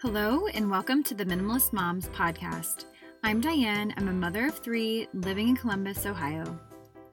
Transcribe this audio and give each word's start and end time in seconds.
Hello, 0.00 0.46
and 0.54 0.70
welcome 0.70 1.02
to 1.02 1.12
the 1.12 1.24
Minimalist 1.24 1.72
Moms 1.72 2.06
podcast. 2.10 2.84
I'm 3.24 3.40
Diane. 3.40 3.92
I'm 3.96 4.06
a 4.06 4.12
mother 4.12 4.46
of 4.46 4.56
three 4.56 5.08
living 5.12 5.48
in 5.48 5.56
Columbus, 5.56 6.06
Ohio. 6.06 6.56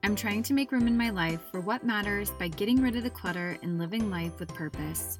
I'm 0.03 0.15
trying 0.15 0.43
to 0.43 0.53
make 0.53 0.71
room 0.71 0.85
in 0.85 0.95
my 0.95 1.09
life 1.09 1.39
for 1.51 1.61
what 1.61 1.83
matters 1.83 2.29
by 2.29 2.47
getting 2.47 2.79
rid 2.79 2.95
of 2.95 3.01
the 3.01 3.09
clutter 3.09 3.57
and 3.63 3.79
living 3.79 4.11
life 4.11 4.39
with 4.39 4.53
purpose. 4.53 5.17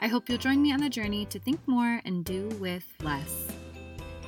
I 0.00 0.06
hope 0.06 0.28
you'll 0.28 0.38
join 0.38 0.62
me 0.62 0.72
on 0.72 0.78
the 0.78 0.88
journey 0.88 1.24
to 1.24 1.40
think 1.40 1.58
more 1.66 2.00
and 2.04 2.24
do 2.24 2.50
with 2.60 2.86
less. 3.02 3.48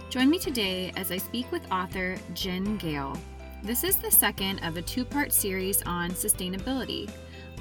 Join 0.09 0.29
me 0.29 0.41
today 0.41 0.93
as 0.97 1.13
I 1.13 1.19
speak 1.19 1.53
with 1.53 1.71
author 1.71 2.17
Jen 2.35 2.77
Gale. 2.77 3.17
This 3.63 3.85
is 3.85 3.99
the 3.99 4.11
second 4.11 4.65
of 4.65 4.77
a 4.77 4.83
two 4.83 5.05
part 5.05 5.33
series 5.33 5.81
on 5.83 6.11
sustainability. 6.11 7.09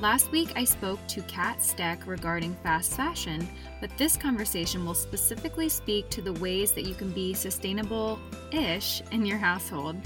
Last 0.02 0.31
week, 0.31 0.53
I 0.55 0.63
spoke 0.63 1.05
to 1.09 1.21
Kat 1.23 1.62
Steck 1.62 2.08
regarding 2.08 2.55
fast 2.63 2.94
fashion, 2.94 3.45
but 3.81 3.89
this 3.98 4.16
conversation 4.16 4.85
will 4.85 4.94
specifically 4.94 5.67
speak 5.67 6.09
to 6.12 6.22
the 6.22 6.31
ways 6.34 6.72
that 6.72 6.85
you 6.85 6.95
can 6.95 7.12
be 7.12 7.34
sustainable 7.34 8.17
ish 8.53 9.02
in 9.12 9.25
your 9.25 9.38
household. 9.38 9.98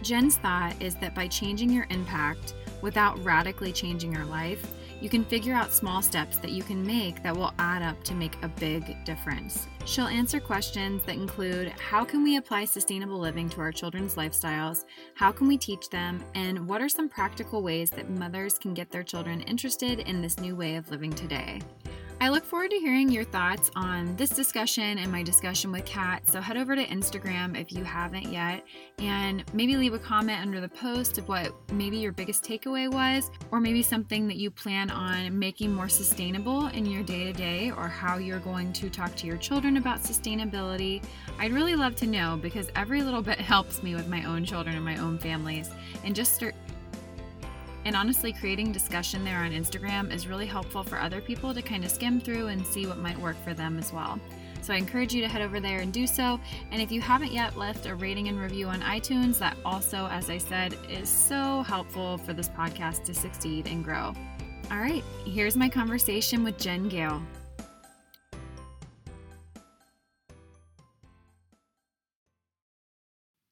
Jen's 0.00 0.36
thought 0.36 0.80
is 0.80 0.94
that 0.96 1.16
by 1.16 1.26
changing 1.26 1.70
your 1.70 1.88
impact 1.90 2.54
without 2.82 3.18
radically 3.24 3.72
changing 3.72 4.12
your 4.12 4.26
life, 4.26 4.64
you 5.02 5.08
can 5.08 5.24
figure 5.24 5.52
out 5.52 5.72
small 5.72 6.00
steps 6.00 6.38
that 6.38 6.52
you 6.52 6.62
can 6.62 6.86
make 6.86 7.24
that 7.24 7.36
will 7.36 7.52
add 7.58 7.82
up 7.82 8.02
to 8.04 8.14
make 8.14 8.40
a 8.42 8.48
big 8.48 9.04
difference. 9.04 9.66
She'll 9.84 10.06
answer 10.06 10.38
questions 10.38 11.02
that 11.02 11.16
include 11.16 11.70
how 11.70 12.04
can 12.04 12.22
we 12.22 12.36
apply 12.36 12.66
sustainable 12.66 13.18
living 13.18 13.48
to 13.48 13.60
our 13.60 13.72
children's 13.72 14.14
lifestyles, 14.14 14.84
how 15.16 15.32
can 15.32 15.48
we 15.48 15.58
teach 15.58 15.90
them, 15.90 16.22
and 16.36 16.68
what 16.68 16.80
are 16.80 16.88
some 16.88 17.08
practical 17.08 17.64
ways 17.64 17.90
that 17.90 18.10
mothers 18.10 18.60
can 18.60 18.74
get 18.74 18.92
their 18.92 19.02
children 19.02 19.40
interested 19.40 19.98
in 19.98 20.22
this 20.22 20.38
new 20.38 20.54
way 20.54 20.76
of 20.76 20.88
living 20.88 21.12
today. 21.12 21.60
I 22.22 22.28
look 22.28 22.44
forward 22.44 22.70
to 22.70 22.78
hearing 22.78 23.10
your 23.10 23.24
thoughts 23.24 23.68
on 23.74 24.14
this 24.14 24.30
discussion 24.30 24.98
and 24.98 25.10
my 25.10 25.24
discussion 25.24 25.72
with 25.72 25.84
Kat. 25.84 26.22
So 26.30 26.40
head 26.40 26.56
over 26.56 26.76
to 26.76 26.86
Instagram 26.86 27.60
if 27.60 27.72
you 27.72 27.82
haven't 27.82 28.30
yet 28.30 28.64
and 29.00 29.42
maybe 29.52 29.76
leave 29.76 29.92
a 29.92 29.98
comment 29.98 30.40
under 30.40 30.60
the 30.60 30.68
post 30.68 31.18
of 31.18 31.26
what 31.26 31.52
maybe 31.72 31.96
your 31.96 32.12
biggest 32.12 32.44
takeaway 32.44 32.88
was, 32.88 33.32
or 33.50 33.58
maybe 33.58 33.82
something 33.82 34.28
that 34.28 34.36
you 34.36 34.52
plan 34.52 34.88
on 34.88 35.36
making 35.36 35.74
more 35.74 35.88
sustainable 35.88 36.68
in 36.68 36.86
your 36.86 37.02
day 37.02 37.24
to 37.24 37.32
day, 37.32 37.72
or 37.72 37.88
how 37.88 38.18
you're 38.18 38.38
going 38.38 38.72
to 38.74 38.88
talk 38.88 39.16
to 39.16 39.26
your 39.26 39.36
children 39.36 39.76
about 39.76 39.98
sustainability. 39.98 41.02
I'd 41.40 41.52
really 41.52 41.74
love 41.74 41.96
to 41.96 42.06
know 42.06 42.38
because 42.40 42.70
every 42.76 43.02
little 43.02 43.22
bit 43.22 43.40
helps 43.40 43.82
me 43.82 43.96
with 43.96 44.06
my 44.06 44.22
own 44.22 44.44
children 44.44 44.76
and 44.76 44.84
my 44.84 44.96
own 44.98 45.18
families. 45.18 45.70
And 46.04 46.14
just 46.14 46.36
start 46.36 46.54
and 47.84 47.96
honestly, 47.96 48.32
creating 48.32 48.72
discussion 48.72 49.24
there 49.24 49.38
on 49.38 49.50
Instagram 49.50 50.12
is 50.12 50.28
really 50.28 50.46
helpful 50.46 50.82
for 50.82 50.98
other 50.98 51.20
people 51.20 51.52
to 51.52 51.62
kind 51.62 51.84
of 51.84 51.90
skim 51.90 52.20
through 52.20 52.48
and 52.48 52.66
see 52.66 52.86
what 52.86 52.98
might 52.98 53.18
work 53.18 53.36
for 53.44 53.54
them 53.54 53.78
as 53.78 53.92
well. 53.92 54.20
So 54.62 54.72
I 54.72 54.76
encourage 54.76 55.12
you 55.12 55.20
to 55.22 55.28
head 55.28 55.42
over 55.42 55.58
there 55.58 55.80
and 55.80 55.92
do 55.92 56.06
so. 56.06 56.38
And 56.70 56.80
if 56.80 56.92
you 56.92 57.00
haven't 57.00 57.32
yet 57.32 57.56
left 57.56 57.86
a 57.86 57.96
rating 57.96 58.28
and 58.28 58.38
review 58.38 58.68
on 58.68 58.80
iTunes, 58.80 59.38
that 59.40 59.56
also, 59.64 60.06
as 60.06 60.30
I 60.30 60.38
said, 60.38 60.76
is 60.88 61.08
so 61.08 61.62
helpful 61.62 62.18
for 62.18 62.32
this 62.32 62.48
podcast 62.48 63.02
to 63.04 63.14
succeed 63.14 63.66
and 63.66 63.84
grow. 63.84 64.14
All 64.70 64.78
right, 64.78 65.02
here's 65.24 65.56
my 65.56 65.68
conversation 65.68 66.44
with 66.44 66.58
Jen 66.58 66.88
Gale. 66.88 67.20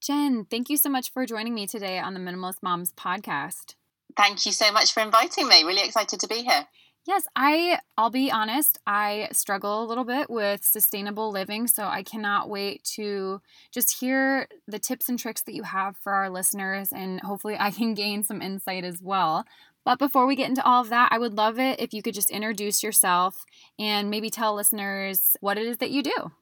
Jen, 0.00 0.46
thank 0.48 0.70
you 0.70 0.76
so 0.76 0.88
much 0.88 1.12
for 1.12 1.26
joining 1.26 1.54
me 1.54 1.66
today 1.66 1.98
on 1.98 2.14
the 2.14 2.20
Minimalist 2.20 2.62
Moms 2.62 2.92
podcast. 2.92 3.74
Thank 4.16 4.46
you 4.46 4.52
so 4.52 4.72
much 4.72 4.92
for 4.92 5.00
inviting 5.00 5.48
me. 5.48 5.62
Really 5.64 5.84
excited 5.84 6.20
to 6.20 6.28
be 6.28 6.42
here. 6.42 6.66
Yes, 7.06 7.24
I 7.34 7.78
I'll 7.96 8.10
be 8.10 8.30
honest, 8.30 8.78
I 8.86 9.28
struggle 9.32 9.82
a 9.82 9.86
little 9.86 10.04
bit 10.04 10.28
with 10.28 10.62
sustainable 10.62 11.30
living, 11.30 11.66
so 11.66 11.84
I 11.84 12.02
cannot 12.02 12.50
wait 12.50 12.84
to 12.96 13.40
just 13.72 14.00
hear 14.00 14.48
the 14.68 14.78
tips 14.78 15.08
and 15.08 15.18
tricks 15.18 15.42
that 15.42 15.54
you 15.54 15.62
have 15.62 15.96
for 15.96 16.12
our 16.12 16.28
listeners 16.28 16.92
and 16.92 17.20
hopefully 17.20 17.56
I 17.58 17.70
can 17.70 17.94
gain 18.02 18.22
some 18.22 18.42
insight 18.42 18.84
as 18.84 19.00
well. 19.00 19.46
But 19.82 19.98
before 19.98 20.26
we 20.26 20.36
get 20.36 20.50
into 20.50 20.64
all 20.64 20.82
of 20.82 20.90
that, 20.90 21.08
I 21.10 21.18
would 21.18 21.34
love 21.34 21.58
it 21.58 21.80
if 21.80 21.94
you 21.94 22.02
could 22.02 22.14
just 22.14 22.30
introduce 22.30 22.82
yourself 22.82 23.46
and 23.78 24.10
maybe 24.10 24.28
tell 24.28 24.54
listeners 24.54 25.36
what 25.40 25.56
it 25.56 25.66
is 25.66 25.78
that 25.78 25.90
you 25.90 26.02
do. 26.02 26.32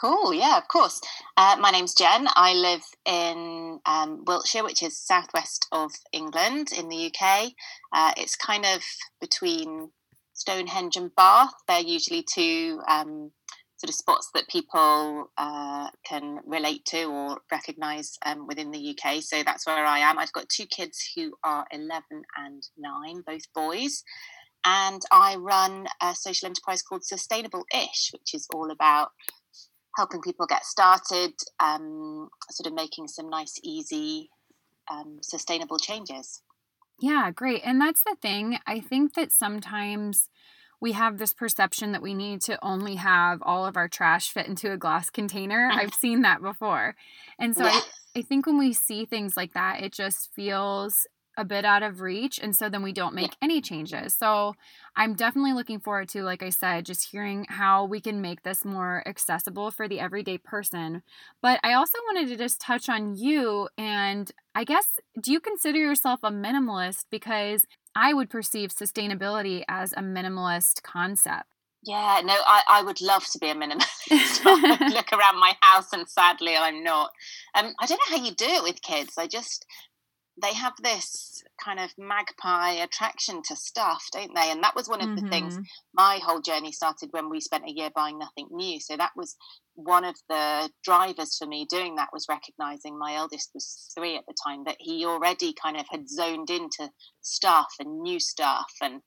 Cool, 0.00 0.32
yeah, 0.32 0.58
of 0.58 0.68
course. 0.68 1.00
Uh, 1.36 1.56
my 1.58 1.72
name's 1.72 1.94
Jen. 1.94 2.28
I 2.36 2.54
live 2.54 2.82
in 3.04 3.80
um, 3.84 4.24
Wiltshire, 4.26 4.62
which 4.62 4.80
is 4.82 4.96
southwest 4.96 5.66
of 5.72 5.90
England 6.12 6.68
in 6.76 6.88
the 6.88 7.06
UK. 7.06 7.52
Uh, 7.92 8.12
it's 8.16 8.36
kind 8.36 8.64
of 8.64 8.80
between 9.20 9.90
Stonehenge 10.34 10.96
and 10.96 11.12
Bath. 11.16 11.52
They're 11.66 11.80
usually 11.80 12.22
two 12.22 12.80
um, 12.88 13.32
sort 13.78 13.88
of 13.88 13.94
spots 13.96 14.30
that 14.34 14.46
people 14.48 15.32
uh, 15.36 15.88
can 16.06 16.38
relate 16.46 16.84
to 16.86 17.04
or 17.04 17.38
recognise 17.50 18.18
um, 18.24 18.46
within 18.46 18.70
the 18.70 18.96
UK. 18.96 19.20
So 19.20 19.42
that's 19.42 19.66
where 19.66 19.84
I 19.84 19.98
am. 19.98 20.16
I've 20.16 20.32
got 20.32 20.48
two 20.48 20.66
kids 20.66 21.10
who 21.16 21.32
are 21.42 21.66
11 21.72 22.02
and 22.36 22.62
9, 22.78 23.22
both 23.26 23.52
boys. 23.52 24.04
And 24.64 25.00
I 25.10 25.36
run 25.36 25.86
a 26.02 26.14
social 26.14 26.46
enterprise 26.46 26.82
called 26.82 27.04
Sustainable 27.04 27.64
Ish, 27.74 28.10
which 28.12 28.34
is 28.34 28.46
all 28.52 28.70
about 28.70 29.10
helping 29.98 30.22
people 30.22 30.46
get 30.46 30.64
started, 30.64 31.32
um, 31.60 32.28
sort 32.50 32.68
of 32.68 32.72
making 32.72 33.08
some 33.08 33.28
nice, 33.28 33.60
easy, 33.62 34.30
um, 34.90 35.18
sustainable 35.20 35.78
changes. 35.78 36.40
Yeah, 37.00 37.30
great. 37.30 37.62
And 37.64 37.80
that's 37.80 38.02
the 38.02 38.16
thing. 38.22 38.58
I 38.66 38.80
think 38.80 39.14
that 39.14 39.32
sometimes 39.32 40.28
we 40.80 40.92
have 40.92 41.18
this 41.18 41.34
perception 41.34 41.92
that 41.92 42.02
we 42.02 42.14
need 42.14 42.40
to 42.42 42.64
only 42.64 42.94
have 42.94 43.42
all 43.42 43.66
of 43.66 43.76
our 43.76 43.88
trash 43.88 44.30
fit 44.30 44.46
into 44.46 44.72
a 44.72 44.76
glass 44.76 45.10
container. 45.10 45.68
I've 45.72 45.94
seen 45.94 46.22
that 46.22 46.40
before. 46.40 46.94
And 47.38 47.54
so 47.56 47.64
yeah. 47.64 47.80
I, 48.14 48.20
I 48.20 48.22
think 48.22 48.46
when 48.46 48.58
we 48.58 48.72
see 48.72 49.04
things 49.04 49.36
like 49.36 49.54
that, 49.54 49.82
it 49.82 49.92
just 49.92 50.32
feels 50.32 51.06
a 51.38 51.44
bit 51.44 51.64
out 51.64 51.84
of 51.84 52.00
reach 52.00 52.38
and 52.42 52.54
so 52.54 52.68
then 52.68 52.82
we 52.82 52.92
don't 52.92 53.14
make 53.14 53.36
any 53.40 53.60
changes 53.60 54.12
so 54.12 54.54
i'm 54.96 55.14
definitely 55.14 55.52
looking 55.52 55.78
forward 55.78 56.08
to 56.08 56.22
like 56.22 56.42
i 56.42 56.50
said 56.50 56.84
just 56.84 57.10
hearing 57.10 57.46
how 57.48 57.84
we 57.84 58.00
can 58.00 58.20
make 58.20 58.42
this 58.42 58.64
more 58.64 59.02
accessible 59.06 59.70
for 59.70 59.88
the 59.88 60.00
everyday 60.00 60.36
person 60.36 61.00
but 61.40 61.60
i 61.62 61.72
also 61.72 61.96
wanted 62.08 62.28
to 62.28 62.36
just 62.36 62.60
touch 62.60 62.88
on 62.88 63.14
you 63.14 63.68
and 63.78 64.32
i 64.54 64.64
guess 64.64 64.98
do 65.22 65.32
you 65.32 65.38
consider 65.38 65.78
yourself 65.78 66.18
a 66.24 66.30
minimalist 66.30 67.04
because 67.08 67.64
i 67.94 68.12
would 68.12 68.28
perceive 68.28 68.70
sustainability 68.70 69.62
as 69.68 69.92
a 69.92 70.02
minimalist 70.02 70.82
concept 70.82 71.46
yeah, 71.84 72.20
no, 72.24 72.34
I, 72.34 72.62
I 72.68 72.82
would 72.82 73.00
love 73.00 73.24
to 73.26 73.38
be 73.38 73.50
a 73.50 73.54
minimalist. 73.54 74.44
look 74.92 75.12
around 75.12 75.38
my 75.38 75.56
house 75.60 75.92
and 75.92 76.08
sadly 76.08 76.56
I'm 76.56 76.82
not. 76.82 77.12
Um, 77.54 77.72
I 77.78 77.86
don't 77.86 78.00
know 78.10 78.16
how 78.16 78.24
you 78.24 78.34
do 78.34 78.46
it 78.46 78.62
with 78.64 78.82
kids. 78.82 79.14
I 79.16 79.26
just 79.26 79.64
they 80.40 80.54
have 80.54 80.74
this 80.82 81.42
kind 81.62 81.80
of 81.80 81.90
magpie 81.98 82.72
attraction 82.72 83.42
to 83.42 83.56
stuff, 83.56 84.06
don't 84.12 84.34
they? 84.34 84.50
And 84.50 84.62
that 84.62 84.76
was 84.76 84.88
one 84.88 85.00
of 85.00 85.08
mm-hmm. 85.08 85.24
the 85.24 85.30
things 85.30 85.54
mm-hmm. 85.54 85.62
my 85.94 86.20
whole 86.22 86.40
journey 86.40 86.72
started 86.72 87.10
when 87.12 87.28
we 87.28 87.40
spent 87.40 87.64
a 87.68 87.72
year 87.72 87.90
buying 87.94 88.18
nothing 88.18 88.48
new. 88.50 88.80
So 88.80 88.96
that 88.96 89.12
was 89.16 89.36
one 89.78 90.04
of 90.04 90.16
the 90.28 90.68
drivers 90.82 91.36
for 91.36 91.46
me 91.46 91.64
doing 91.70 91.94
that 91.94 92.08
was 92.12 92.26
recognizing 92.28 92.98
my 92.98 93.14
eldest 93.14 93.50
was 93.54 93.90
three 93.96 94.16
at 94.16 94.24
the 94.26 94.34
time 94.44 94.64
that 94.64 94.76
he 94.80 95.06
already 95.06 95.52
kind 95.52 95.76
of 95.76 95.86
had 95.88 96.08
zoned 96.08 96.50
into 96.50 96.90
stuff 97.20 97.68
and 97.78 98.00
new 98.02 98.18
stuff 98.18 98.72
and 98.82 99.00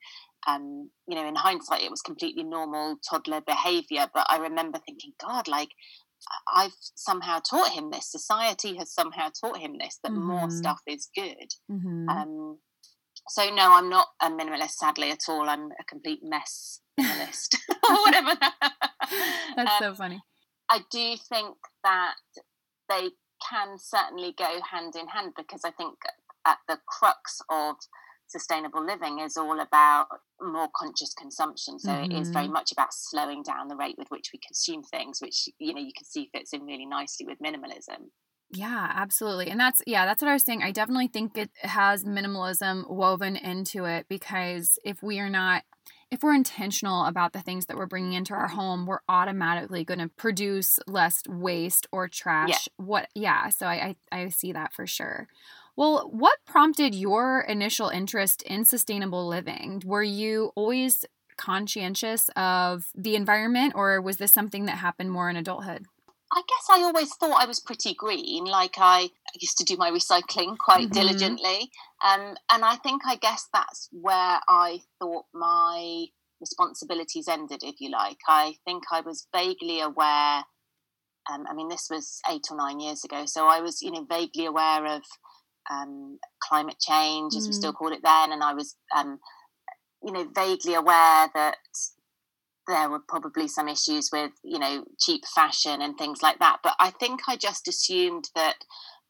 um, 0.46 0.88
you 1.06 1.14
know 1.14 1.28
in 1.28 1.34
hindsight 1.34 1.82
it 1.82 1.90
was 1.90 2.00
completely 2.00 2.42
normal 2.42 2.96
toddler 3.08 3.42
behavior 3.42 4.06
but 4.14 4.26
i 4.30 4.38
remember 4.38 4.78
thinking 4.78 5.12
god 5.20 5.46
like 5.46 5.68
I've 6.54 6.74
somehow 6.94 7.40
taught 7.40 7.70
him 7.72 7.90
this. 7.90 8.10
Society 8.10 8.76
has 8.76 8.92
somehow 8.92 9.28
taught 9.40 9.58
him 9.58 9.76
this 9.78 9.98
that 10.02 10.12
mm-hmm. 10.12 10.26
more 10.26 10.50
stuff 10.50 10.80
is 10.86 11.08
good. 11.14 11.48
Mm-hmm. 11.70 12.08
Um, 12.08 12.58
so 13.28 13.48
no, 13.50 13.72
I'm 13.72 13.88
not 13.88 14.08
a 14.20 14.30
minimalist. 14.30 14.72
Sadly, 14.72 15.10
at 15.10 15.28
all. 15.28 15.48
I'm 15.48 15.70
a 15.78 15.84
complete 15.88 16.20
mess 16.22 16.80
minimalist, 16.98 17.56
or 17.88 17.96
whatever. 18.02 18.34
That's 19.56 19.72
um, 19.72 19.78
so 19.80 19.94
funny. 19.94 20.22
I 20.70 20.80
do 20.90 21.16
think 21.28 21.56
that 21.84 22.14
they 22.88 23.10
can 23.48 23.78
certainly 23.78 24.34
go 24.36 24.60
hand 24.70 24.94
in 24.96 25.08
hand 25.08 25.32
because 25.36 25.62
I 25.64 25.70
think 25.70 25.94
at 26.46 26.58
the 26.68 26.78
crux 26.86 27.40
of 27.50 27.76
sustainable 28.32 28.84
living 28.84 29.20
is 29.20 29.36
all 29.36 29.60
about 29.60 30.06
more 30.40 30.68
conscious 30.74 31.14
consumption. 31.14 31.78
So 31.78 31.90
mm-hmm. 31.90 32.10
it 32.10 32.20
is 32.20 32.30
very 32.30 32.46
mm-hmm. 32.46 32.54
much 32.54 32.72
about 32.72 32.92
slowing 32.92 33.42
down 33.42 33.68
the 33.68 33.76
rate 33.76 33.96
with 33.98 34.08
which 34.08 34.30
we 34.32 34.40
consume 34.44 34.82
things, 34.82 35.20
which 35.20 35.48
you 35.58 35.74
know 35.74 35.80
you 35.80 35.92
can 35.96 36.06
see 36.06 36.30
fits 36.32 36.52
in 36.52 36.62
really 36.62 36.86
nicely 36.86 37.26
with 37.26 37.38
minimalism. 37.38 38.08
Yeah, 38.50 38.92
absolutely. 38.94 39.48
And 39.48 39.58
that's 39.58 39.82
yeah, 39.86 40.04
that's 40.04 40.20
what 40.20 40.30
I 40.30 40.34
was 40.34 40.42
saying. 40.42 40.62
I 40.62 40.72
definitely 40.72 41.08
think 41.08 41.38
it 41.38 41.50
has 41.60 42.04
minimalism 42.04 42.90
woven 42.90 43.36
into 43.36 43.84
it 43.86 44.06
because 44.08 44.78
if 44.84 45.02
we 45.02 45.20
are 45.20 45.30
not 45.30 45.62
if 46.10 46.22
we're 46.22 46.34
intentional 46.34 47.06
about 47.06 47.32
the 47.32 47.40
things 47.40 47.64
that 47.66 47.76
we're 47.78 47.86
bringing 47.86 48.12
into 48.12 48.34
our 48.34 48.48
home, 48.48 48.84
we're 48.84 49.00
automatically 49.08 49.82
going 49.82 50.00
to 50.00 50.08
produce 50.08 50.78
less 50.86 51.22
waste 51.26 51.86
or 51.90 52.06
trash. 52.06 52.50
Yeah. 52.50 52.84
What 52.84 53.08
yeah, 53.14 53.48
so 53.48 53.66
I, 53.66 53.96
I 54.12 54.24
I 54.24 54.28
see 54.28 54.52
that 54.52 54.74
for 54.74 54.86
sure. 54.86 55.28
Well, 55.76 56.08
what 56.12 56.38
prompted 56.46 56.94
your 56.94 57.40
initial 57.40 57.88
interest 57.88 58.42
in 58.42 58.64
sustainable 58.64 59.26
living? 59.26 59.82
Were 59.84 60.02
you 60.02 60.52
always 60.54 61.04
conscientious 61.36 62.28
of 62.36 62.90
the 62.94 63.16
environment, 63.16 63.72
or 63.74 64.00
was 64.00 64.18
this 64.18 64.32
something 64.32 64.66
that 64.66 64.78
happened 64.78 65.10
more 65.10 65.30
in 65.30 65.36
adulthood? 65.36 65.86
I 66.34 66.42
guess 66.48 66.66
I 66.70 66.82
always 66.82 67.14
thought 67.14 67.42
I 67.42 67.46
was 67.46 67.60
pretty 67.60 67.94
green. 67.94 68.44
Like 68.44 68.74
I 68.78 69.10
used 69.38 69.58
to 69.58 69.64
do 69.64 69.76
my 69.76 69.90
recycling 69.90 70.56
quite 70.56 70.84
mm-hmm. 70.84 70.92
diligently. 70.92 71.70
Um, 72.02 72.36
and 72.50 72.64
I 72.64 72.76
think, 72.76 73.02
I 73.06 73.16
guess 73.16 73.48
that's 73.52 73.88
where 73.92 74.40
I 74.48 74.80
thought 74.98 75.26
my 75.34 76.06
responsibilities 76.40 77.28
ended, 77.28 77.62
if 77.62 77.80
you 77.80 77.90
like. 77.90 78.18
I 78.26 78.54
think 78.64 78.84
I 78.90 79.02
was 79.02 79.26
vaguely 79.34 79.80
aware. 79.80 80.44
Um, 81.30 81.44
I 81.48 81.54
mean, 81.54 81.68
this 81.68 81.88
was 81.90 82.20
eight 82.30 82.46
or 82.50 82.56
nine 82.56 82.80
years 82.80 83.04
ago. 83.04 83.24
So 83.26 83.46
I 83.46 83.60
was, 83.60 83.82
you 83.82 83.90
know, 83.90 84.04
vaguely 84.08 84.46
aware 84.46 84.86
of 84.86 85.02
um, 85.70 86.18
climate 86.42 86.78
change, 86.80 87.34
as 87.36 87.44
mm. 87.44 87.48
we 87.48 87.52
still 87.52 87.72
called 87.72 87.92
it 87.92 88.02
then. 88.02 88.32
And 88.32 88.42
I 88.42 88.54
was, 88.54 88.76
um, 88.96 89.18
you 90.02 90.12
know, 90.12 90.26
vaguely 90.34 90.74
aware 90.74 91.28
that 91.34 91.56
there 92.68 92.88
were 92.88 93.00
probably 93.08 93.48
some 93.48 93.68
issues 93.68 94.10
with 94.12 94.30
you 94.44 94.58
know 94.58 94.84
cheap 95.00 95.22
fashion 95.34 95.82
and 95.82 95.98
things 95.98 96.22
like 96.22 96.38
that 96.38 96.58
but 96.62 96.74
i 96.78 96.90
think 96.90 97.20
i 97.28 97.36
just 97.36 97.66
assumed 97.66 98.28
that 98.34 98.54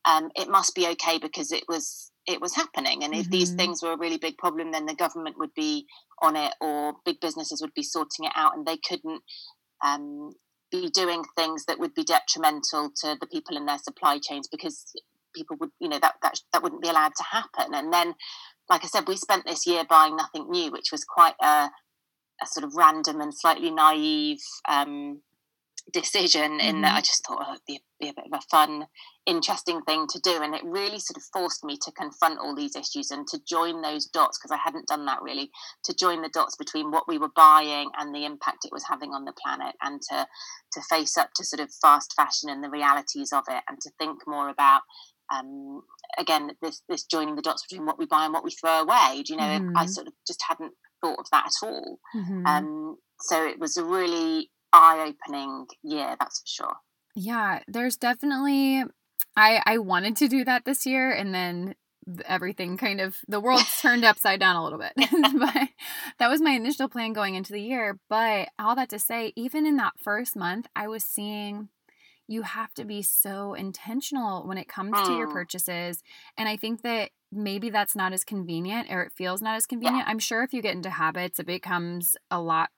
um, 0.05 0.31
it 0.35 0.49
must 0.49 0.75
be 0.75 0.89
okay 0.89 1.19
because 1.19 1.53
it 1.53 1.63
was 1.69 2.11
it 2.27 2.41
was 2.41 2.57
happening 2.57 3.05
and 3.05 3.15
if 3.15 3.23
mm-hmm. 3.23 3.33
these 3.33 3.55
things 3.55 3.83
were 3.83 3.93
a 3.93 3.99
really 3.99 4.19
big 4.19 4.37
problem 4.37 4.73
then 4.73 4.87
the 4.87 4.95
government 4.95 5.39
would 5.39 5.55
be 5.55 5.87
on 6.21 6.35
it 6.35 6.55
or 6.61 6.95
big 7.05 7.21
businesses 7.21 7.61
would 7.61 7.75
be 7.75 7.83
sorting 7.83 8.25
it 8.25 8.33
out 8.35 8.57
and 8.57 8.67
they 8.67 8.79
couldn't 8.89 9.23
um, 9.85 10.33
be 10.73 10.89
doing 10.91 11.23
things 11.37 11.67
that 11.67 11.79
would 11.79 11.95
be 11.95 12.05
detrimental 12.05 12.91
to 12.97 13.17
the 13.21 13.27
people 13.27 13.57
in 13.57 13.67
their 13.67 13.79
supply 13.79 14.19
chains 14.19 14.49
because 14.51 14.93
people 15.34 15.56
would 15.61 15.70
you 15.81 15.88
know 15.88 15.99
that 15.99 16.14
that, 16.23 16.34
that 16.52 16.62
wouldn't 16.62 16.82
be 16.82 16.88
allowed 16.88 17.12
to 17.17 17.25
happen 17.31 17.75
and 17.75 17.93
then 17.93 18.14
like 18.69 18.84
i 18.84 18.87
said 18.87 19.06
we 19.06 19.17
spent 19.17 19.44
this 19.46 19.67
year 19.67 19.84
buying 19.88 20.17
nothing 20.17 20.50
new 20.50 20.70
which 20.70 20.90
was 20.93 21.05
quite 21.05 21.34
a 21.43 21.69
a 22.43 22.46
sort 22.46 22.64
of 22.64 22.75
random 22.75 23.20
and 23.20 23.34
slightly 23.34 23.70
naive 23.70 24.40
um, 24.69 25.20
decision 25.93 26.61
in 26.61 26.76
mm-hmm. 26.76 26.82
that 26.82 26.96
I 26.96 27.00
just 27.00 27.26
thought 27.26 27.44
oh, 27.46 27.52
it'd 27.52 27.64
be, 27.67 27.81
be, 28.00 28.08
a 28.08 28.14
bit 28.14 28.26
of 28.32 28.38
a 28.38 28.49
fun, 28.50 28.87
interesting 29.26 29.81
thing 29.82 30.06
to 30.11 30.20
do. 30.20 30.43
And 30.43 30.55
it 30.55 30.62
really 30.64 30.99
sort 30.99 31.17
of 31.17 31.23
forced 31.32 31.64
me 31.64 31.76
to 31.82 31.93
confront 31.93 32.38
all 32.38 32.55
these 32.55 32.76
issues 32.76 33.11
and 33.11 33.26
to 33.29 33.40
join 33.49 33.82
those 33.82 34.06
dots 34.06 34.38
because 34.38 34.52
I 34.52 34.61
hadn't 34.62 34.87
done 34.87 35.06
that 35.06 35.23
really, 35.23 35.50
to 35.84 35.94
join 35.94 36.23
the 36.23 36.31
dots 36.32 36.56
between 36.56 36.90
what 36.90 37.08
we 37.08 37.19
were 37.19 37.32
buying 37.34 37.90
and 37.99 38.14
the 38.14 38.25
impact 38.25 38.64
it 38.64 38.73
was 38.73 38.84
having 38.88 39.11
on 39.11 39.25
the 39.25 39.34
planet 39.43 39.75
and 39.82 40.00
to 40.11 40.26
to 40.73 40.81
face 40.88 41.19
up 41.19 41.31
to 41.37 41.44
sort 41.44 41.61
of 41.61 41.70
fast 41.82 42.14
fashion 42.17 42.49
and 42.49 42.64
the 42.64 42.70
realities 42.70 43.32
of 43.32 43.44
it 43.49 43.62
and 43.69 43.79
to 43.81 43.90
think 43.99 44.20
more 44.26 44.49
about 44.49 44.82
um, 45.32 45.82
again 46.19 46.52
this 46.61 46.82
this 46.88 47.05
joining 47.05 47.37
the 47.37 47.43
dots 47.43 47.64
between 47.69 47.87
what 47.87 47.99
we 47.99 48.06
buy 48.06 48.25
and 48.25 48.34
what 48.34 48.44
we 48.44 48.50
throw 48.50 48.81
away. 48.82 49.23
Do 49.25 49.32
you 49.32 49.38
know, 49.38 49.44
mm. 49.44 49.73
I 49.76 49.87
sort 49.87 50.06
of 50.06 50.12
just 50.26 50.43
hadn't 50.49 50.73
thought 51.02 51.19
of 51.19 51.26
that 51.32 51.46
at 51.46 51.67
all. 51.67 51.99
Mm-hmm. 52.14 52.46
Um, 52.46 52.96
so 53.20 53.46
it 53.46 53.58
was 53.58 53.76
a 53.76 53.84
really 53.84 54.50
eye 54.73 55.14
opening 55.14 55.67
year, 55.82 56.17
that's 56.19 56.40
for 56.40 56.64
sure. 56.64 56.76
Yeah, 57.14 57.61
there's 57.69 57.96
definitely. 57.96 58.84
I 59.37 59.61
I 59.64 59.79
wanted 59.79 60.17
to 60.17 60.29
do 60.29 60.44
that 60.44 60.64
this 60.64 60.87
year, 60.87 61.11
and 61.11 61.34
then 61.34 61.75
everything 62.26 62.76
kind 62.76 63.00
of 63.00 63.17
the 63.29 63.40
world 63.40 63.62
turned 63.81 64.05
upside 64.05 64.40
down 64.40 64.56
a 64.56 64.64
little 64.64 64.79
bit. 64.79 64.93
but 64.96 65.69
that 66.19 66.29
was 66.29 66.40
my 66.40 66.52
initial 66.52 66.88
plan 66.88 67.12
going 67.12 67.34
into 67.34 67.52
the 67.52 67.62
year. 67.62 67.99
But 68.08 68.49
all 68.58 68.75
that 68.76 68.90
to 68.90 68.99
say, 68.99 69.32
even 69.37 69.67
in 69.67 69.76
that 69.76 69.94
first 70.02 70.37
month, 70.37 70.67
I 70.75 70.88
was 70.88 71.05
seeing 71.05 71.69
you 72.29 72.43
have 72.43 72.73
to 72.75 72.85
be 72.85 73.03
so 73.03 73.55
intentional 73.55 74.47
when 74.47 74.59
it 74.59 74.69
comes 74.69 74.93
to 75.07 75.15
your 75.15 75.29
mm. 75.29 75.33
purchases. 75.33 76.03
And 76.37 76.49
I 76.49 76.57
think 76.57 76.83
that 76.83 77.11
maybe 77.31 77.71
that's 77.71 77.97
not 77.97 78.13
as 78.13 78.25
convenient 78.25 78.89
or 78.91 79.03
it 79.03 79.13
feels 79.13 79.43
not 79.43 79.57
as 79.57 79.67
convenient. 79.67 80.07
Yeah. 80.07 80.11
I'm 80.11 80.19
sure 80.19 80.43
if 80.43 80.53
you 80.53 80.63
get 80.63 80.75
into 80.75 80.91
habits, 80.91 81.39
it 81.39 81.47
becomes 81.47 82.17
a 82.31 82.41
lot 82.41 82.71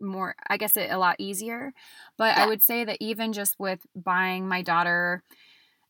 more, 0.00 0.34
I 0.48 0.56
guess, 0.56 0.76
it, 0.76 0.90
a 0.90 0.98
lot 0.98 1.16
easier. 1.18 1.72
But 2.16 2.36
yeah. 2.36 2.44
I 2.44 2.46
would 2.46 2.62
say 2.62 2.84
that 2.84 2.98
even 3.00 3.32
just 3.32 3.56
with 3.58 3.80
buying 3.94 4.48
my 4.48 4.62
daughter 4.62 5.22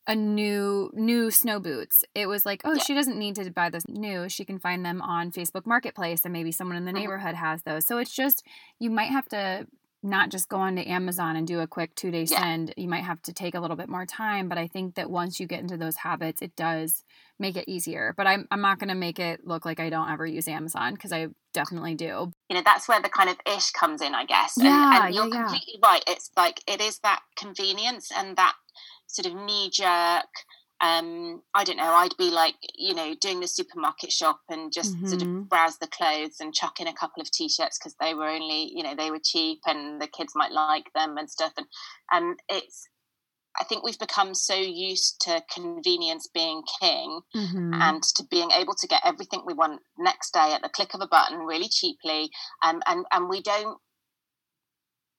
a 0.09 0.15
new 0.15 0.91
new 0.95 1.31
snow 1.31 1.61
boots 1.61 2.03
it 2.15 2.27
was 2.27 2.47
like 2.47 2.63
oh 2.65 2.73
yeah. 2.73 2.83
she 2.83 2.95
doesn't 2.95 3.19
need 3.19 3.35
to 3.35 3.51
buy 3.51 3.69
those 3.69 3.87
new 3.89 4.27
she 4.27 4.43
can 4.43 4.59
find 4.59 4.83
them 4.83 5.03
on 5.03 5.31
facebook 5.31 5.67
marketplace 5.67 6.25
and 6.25 6.33
maybe 6.33 6.51
someone 6.51 6.79
in 6.79 6.87
the 6.87 6.93
mm-hmm. 6.93 7.01
neighborhood 7.01 7.35
has 7.35 7.63
those 7.65 7.87
so 7.87 7.99
it's 7.99 8.15
just 8.15 8.43
you 8.79 8.89
might 8.89 9.11
have 9.11 9.29
to 9.29 9.67
not 10.03 10.31
just 10.31 10.49
go 10.49 10.59
onto 10.59 10.83
Amazon 10.83 11.37
and 11.37 11.47
do 11.47 11.61
a 11.61 11.67
quick 11.67 11.95
two 11.95 12.11
day 12.11 12.23
yeah. 12.23 12.41
send. 12.41 12.75
You 12.77 12.89
might 12.89 13.05
have 13.05 13.21
to 13.23 13.33
take 13.33 13.55
a 13.55 13.61
little 13.61 13.77
bit 13.77 13.89
more 13.89 14.07
time, 14.07 14.49
but 14.49 14.59
I 14.59 14.67
think 14.67 14.95
that 14.95 15.11
once 15.11 15.41
you 15.41 15.47
get 15.47 15.61
into 15.61 15.77
those 15.77 15.97
habits, 15.97 16.41
it 16.41 16.55
does 16.57 17.05
make 17.39 17.57
it 17.57 17.69
easier. 17.69 18.15
But 18.17 18.27
I'm, 18.27 18.47
I'm 18.51 18.61
not 18.61 18.79
going 18.79 18.89
to 18.89 18.95
make 18.95 19.19
it 19.19 19.47
look 19.47 19.65
like 19.65 19.81
I 19.81 19.91
don't 19.91 20.11
ever 20.11 20.27
use 20.27 20.47
Amazon 20.49 20.95
because 20.95 21.13
I 21.13 21.29
definitely 21.53 21.95
do. 21.95 22.31
You 22.49 22.57
know, 22.57 22.63
that's 22.65 22.89
where 22.89 23.03
the 23.03 23.09
kind 23.09 23.29
of 23.29 23.37
ish 23.47 23.71
comes 23.71 24.01
in, 24.01 24.15
I 24.15 24.25
guess. 24.25 24.55
Yeah, 24.57 24.97
and, 24.97 25.07
and 25.07 25.15
you're 25.15 25.29
yeah, 25.29 25.43
completely 25.43 25.81
yeah. 25.83 25.89
right. 25.89 26.05
It's 26.07 26.31
like 26.37 26.63
it 26.67 26.81
is 26.81 27.01
that 27.01 27.21
convenience 27.37 28.11
and 28.17 28.37
that 28.37 28.55
sort 29.07 29.27
of 29.27 29.35
knee 29.35 29.71
jerk 29.73 30.27
um, 30.81 31.43
I 31.55 31.65
don't 31.65 31.77
know, 31.77 31.93
I'd 31.93 32.17
be 32.17 32.31
like, 32.31 32.55
you 32.77 32.95
know, 32.95 33.15
doing 33.21 33.41
the 33.41 33.49
supermarket 33.49 34.13
shop 34.13 34.41
and 34.49 34.73
just 34.73 34.95
mm-hmm. 34.95 35.07
sort 35.07 35.23
of 35.23 35.29
mm-hmm. 35.29 35.43
browse 35.43 35.79
the 35.79 35.89
clothes 35.89 36.37
and 36.41 36.55
chuck 36.55 36.81
in 36.81 36.87
a 36.87 36.93
couple 36.93 37.21
of 37.21 37.31
t-shirts 37.31 37.79
because 37.79 37.97
they 38.01 38.15
were 38.15 38.29
only, 38.29 38.71
you 38.73 38.85
know, 38.85 38.95
they 38.95 39.11
were 39.11 39.19
cheap 39.23 39.59
and 39.67 40.01
the 40.01 40.07
kids 40.07 40.35
might 40.37 40.53
like 40.53 40.87
them 40.95 41.17
and 41.17 41.29
stuff. 41.29 41.53
And 41.57 41.67
and 42.13 42.39
it's, 42.49 42.89
I 43.61 43.65
think 43.65 43.83
we've 43.83 43.99
become 43.99 44.35
so 44.35 44.55
used 44.55 45.21
to 45.23 45.43
convenience 45.53 46.29
being 46.33 46.63
king 46.81 47.23
mm-hmm. 47.35 47.75
and 47.75 48.01
to 48.15 48.23
being 48.31 48.53
able 48.53 48.75
to 48.75 48.87
get 48.87 49.03
everything 49.05 49.43
we 49.45 49.55
want 49.55 49.81
next 49.99 50.33
day 50.33 50.53
at 50.53 50.63
the 50.63 50.69
click 50.69 50.95
of 50.95 51.01
a 51.01 51.09
button, 51.09 51.39
really 51.41 51.69
cheaply, 51.69 52.31
um, 52.63 52.83
and 52.87 53.05
and 53.11 53.29
we 53.29 53.43
don't 53.43 53.79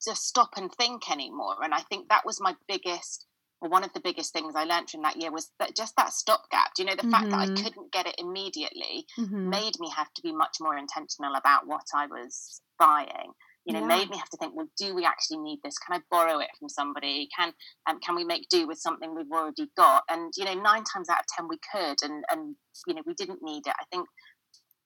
just 0.02 0.26
stop 0.26 0.52
and 0.56 0.72
think 0.72 1.12
anymore. 1.12 1.58
And 1.62 1.74
I 1.74 1.82
think 1.82 2.08
that 2.08 2.26
was 2.26 2.40
my 2.40 2.56
biggest 2.66 3.26
well, 3.62 3.72
one 3.72 3.84
of 3.84 3.94
the 3.94 4.00
biggest 4.00 4.32
things 4.34 4.54
I 4.56 4.64
learned 4.64 4.90
from 4.90 5.02
that 5.02 5.22
year 5.22 5.32
was 5.32 5.52
that 5.60 5.76
just 5.76 5.96
that 5.98 6.14
stopgap. 6.14 6.72
You 6.78 6.86
know, 6.86 6.96
the 6.96 7.04
mm-hmm. 7.04 7.12
fact 7.12 7.30
that 7.30 7.40
I 7.40 7.46
mm-hmm. 7.48 7.64
couldn't 7.64 7.92
get 7.92 8.08
it 8.08 8.16
immediately 8.18 9.06
mm-hmm. 9.18 9.50
made 9.50 9.74
me 9.80 9.90
have 9.96 10.14
to 10.16 10.22
be 10.22 10.32
much 10.32 10.58
more 10.62 10.78
intentional 10.78 11.36
about 11.36 11.68
what 11.68 11.86
I 11.94 12.08
was 12.08 12.62
buying. 12.78 13.34
You 13.66 13.74
know, 13.74 13.82
yeah. 13.82 13.88
made 13.88 14.10
me 14.10 14.18
have 14.18 14.30
to 14.30 14.38
think, 14.38 14.56
well, 14.56 14.70
do 14.78 14.96
we 14.96 15.06
actually 15.06 15.40
need 15.40 15.60
this? 15.64 15.78
Can 15.78 16.00
I 16.00 16.02
borrow 16.10 16.40
it 16.40 16.48
from 16.58 16.70
somebody? 16.70 17.28
Can 17.38 17.54
um, 17.88 18.00
can 18.00 18.16
we 18.16 18.24
make 18.24 18.48
do 18.50 18.66
with 18.66 18.80
something 18.80 19.14
we've 19.14 19.32
already 19.32 19.70
got? 19.76 20.04
And 20.10 20.32
you 20.38 20.46
know, 20.46 20.54
nine 20.54 20.84
times 20.86 21.10
out 21.10 21.20
of 21.20 21.26
ten 21.36 21.48
we 21.48 21.60
could, 21.72 21.98
and 22.02 22.24
and 22.32 22.56
you 22.88 22.94
know, 22.94 23.04
we 23.06 23.14
didn't 23.14 23.44
need 23.44 23.68
it. 23.68 23.74
I 23.80 23.84
think, 23.92 24.08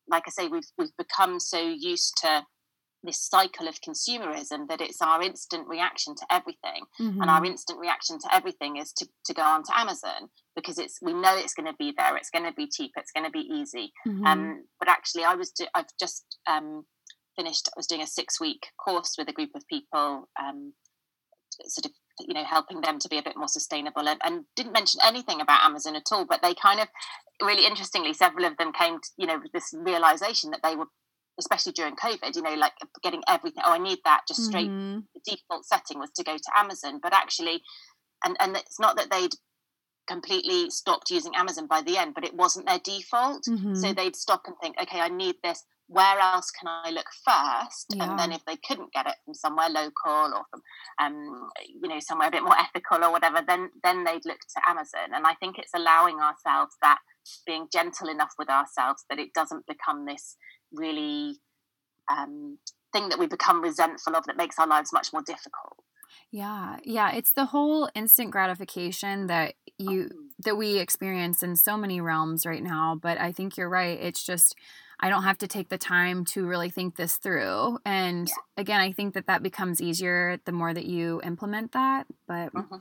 like 0.09 0.23
I 0.27 0.31
say, 0.31 0.47
we've 0.47 0.67
we've 0.77 0.97
become 0.97 1.39
so 1.39 1.61
used 1.61 2.17
to 2.23 2.43
this 3.03 3.19
cycle 3.19 3.67
of 3.67 3.81
consumerism 3.81 4.67
that 4.67 4.81
it's 4.81 5.01
our 5.01 5.21
instant 5.21 5.67
reaction 5.67 6.15
to 6.15 6.25
everything 6.31 6.83
mm-hmm. 6.99 7.21
and 7.21 7.29
our 7.29 7.37
mm-hmm. 7.37 7.51
instant 7.51 7.79
reaction 7.79 8.17
to 8.19 8.33
everything 8.33 8.77
is 8.77 8.91
to, 8.93 9.07
to 9.25 9.33
go 9.33 9.41
on 9.41 9.63
to 9.63 9.77
amazon 9.77 10.29
because 10.55 10.77
it's 10.77 10.99
we 11.01 11.13
know 11.13 11.35
it's 11.35 11.53
going 11.53 11.67
to 11.67 11.75
be 11.77 11.93
there 11.97 12.15
it's 12.15 12.29
going 12.29 12.45
to 12.45 12.53
be 12.53 12.67
cheap 12.67 12.91
it's 12.95 13.11
going 13.11 13.25
to 13.25 13.31
be 13.31 13.47
easy 13.51 13.91
mm-hmm. 14.07 14.25
um, 14.25 14.63
but 14.79 14.89
actually 14.89 15.23
i 15.23 15.35
was 15.35 15.51
do, 15.51 15.65
i've 15.75 15.85
just 15.99 16.37
um, 16.49 16.83
finished 17.35 17.67
i 17.69 17.77
was 17.77 17.87
doing 17.87 18.01
a 18.01 18.07
six 18.07 18.39
week 18.39 18.67
course 18.83 19.15
with 19.17 19.27
a 19.29 19.33
group 19.33 19.51
of 19.55 19.67
people 19.67 20.29
um, 20.41 20.73
sort 21.65 21.85
of 21.85 21.91
you 22.19 22.33
know 22.33 22.43
helping 22.43 22.81
them 22.81 22.99
to 22.99 23.09
be 23.09 23.17
a 23.17 23.23
bit 23.23 23.35
more 23.35 23.47
sustainable 23.47 24.07
and, 24.07 24.19
and 24.23 24.45
didn't 24.55 24.71
mention 24.73 24.99
anything 25.03 25.41
about 25.41 25.63
amazon 25.63 25.95
at 25.95 26.11
all 26.11 26.25
but 26.25 26.41
they 26.41 26.53
kind 26.53 26.79
of 26.79 26.87
really 27.41 27.65
interestingly 27.65 28.13
several 28.13 28.45
of 28.45 28.55
them 28.57 28.71
came 28.71 28.99
to 28.99 29.09
you 29.17 29.25
know 29.25 29.39
with 29.41 29.51
this 29.51 29.73
realization 29.73 30.51
that 30.51 30.61
they 30.63 30.75
were 30.75 30.85
especially 31.39 31.71
during 31.73 31.95
COVID, 31.95 32.35
you 32.35 32.41
know, 32.41 32.53
like 32.53 32.73
getting 33.01 33.23
everything. 33.27 33.63
Oh, 33.65 33.73
I 33.73 33.77
need 33.77 33.99
that. 34.05 34.21
Just 34.27 34.45
straight. 34.45 34.69
Mm-hmm. 34.69 34.99
The 35.15 35.21
default 35.35 35.65
setting 35.65 35.99
was 35.99 36.11
to 36.15 36.23
go 36.23 36.35
to 36.37 36.57
Amazon, 36.57 36.99
but 37.01 37.13
actually, 37.13 37.61
and 38.23 38.35
and 38.39 38.55
it's 38.55 38.79
not 38.79 38.97
that 38.97 39.09
they'd 39.11 39.33
completely 40.07 40.69
stopped 40.69 41.09
using 41.09 41.35
Amazon 41.35 41.67
by 41.67 41.81
the 41.81 41.97
end, 41.97 42.13
but 42.13 42.25
it 42.25 42.35
wasn't 42.35 42.67
their 42.67 42.79
default. 42.79 43.43
Mm-hmm. 43.49 43.75
So 43.75 43.93
they'd 43.93 44.15
stop 44.15 44.43
and 44.47 44.55
think, 44.61 44.75
okay, 44.81 44.99
I 44.99 45.09
need 45.09 45.35
this. 45.43 45.63
Where 45.87 46.19
else 46.19 46.49
can 46.49 46.67
I 46.67 46.89
look 46.91 47.07
first? 47.25 47.87
Yeah. 47.93 48.09
And 48.09 48.19
then 48.19 48.31
if 48.31 48.43
they 48.45 48.57
couldn't 48.57 48.93
get 48.93 49.05
it 49.05 49.15
from 49.25 49.33
somewhere 49.33 49.69
local 49.69 50.33
or 50.33 50.43
from, 50.49 50.61
um, 50.99 51.49
you 51.67 51.87
know, 51.87 51.99
somewhere 51.99 52.29
a 52.29 52.31
bit 52.31 52.43
more 52.43 52.57
ethical 52.57 53.03
or 53.03 53.11
whatever, 53.11 53.41
then 53.45 53.69
then 53.83 54.03
they'd 54.03 54.25
look 54.25 54.39
to 54.39 54.69
Amazon. 54.69 55.13
And 55.13 55.27
I 55.27 55.33
think 55.35 55.57
it's 55.59 55.73
allowing 55.75 56.19
ourselves 56.19 56.75
that 56.81 56.99
being 57.45 57.67
gentle 57.71 58.09
enough 58.09 58.33
with 58.37 58.49
ourselves 58.49 59.03
that 59.09 59.19
it 59.19 59.33
doesn't 59.33 59.65
become 59.67 60.05
this 60.05 60.37
really 60.71 61.37
um, 62.11 62.57
thing 62.91 63.09
that 63.09 63.19
we 63.19 63.27
become 63.27 63.61
resentful 63.61 64.15
of 64.15 64.25
that 64.25 64.37
makes 64.37 64.59
our 64.59 64.67
lives 64.67 64.91
much 64.93 65.13
more 65.13 65.23
difficult. 65.25 65.83
Yeah, 66.31 66.77
yeah, 66.83 67.11
it's 67.11 67.33
the 67.33 67.45
whole 67.45 67.89
instant 67.95 68.31
gratification 68.31 69.27
that 69.27 69.55
you 69.77 70.05
mm. 70.05 70.09
that 70.45 70.57
we 70.57 70.79
experience 70.79 71.43
in 71.43 71.55
so 71.55 71.77
many 71.77 72.01
realms 72.01 72.45
right 72.45 72.63
now, 72.63 72.97
but 72.99 73.19
I 73.19 73.31
think 73.31 73.57
you're 73.57 73.69
right. 73.69 73.99
It's 73.99 74.23
just 74.23 74.55
I 75.03 75.09
don't 75.09 75.23
have 75.23 75.37
to 75.39 75.49
take 75.49 75.67
the 75.67 75.77
time 75.77 76.23
to 76.27 76.47
really 76.47 76.69
think 76.69 76.95
this 76.95 77.17
through. 77.17 77.77
And 77.83 78.29
yeah. 78.29 78.35
again, 78.55 78.79
I 78.79 78.93
think 78.93 79.15
that 79.15 79.27
that 79.27 79.43
becomes 79.43 79.81
easier 79.81 80.39
the 80.45 80.53
more 80.53 80.73
that 80.73 80.85
you 80.85 81.19
implement 81.25 81.73
that. 81.73 82.07
But 82.25 82.53
mm-hmm. 82.53 82.77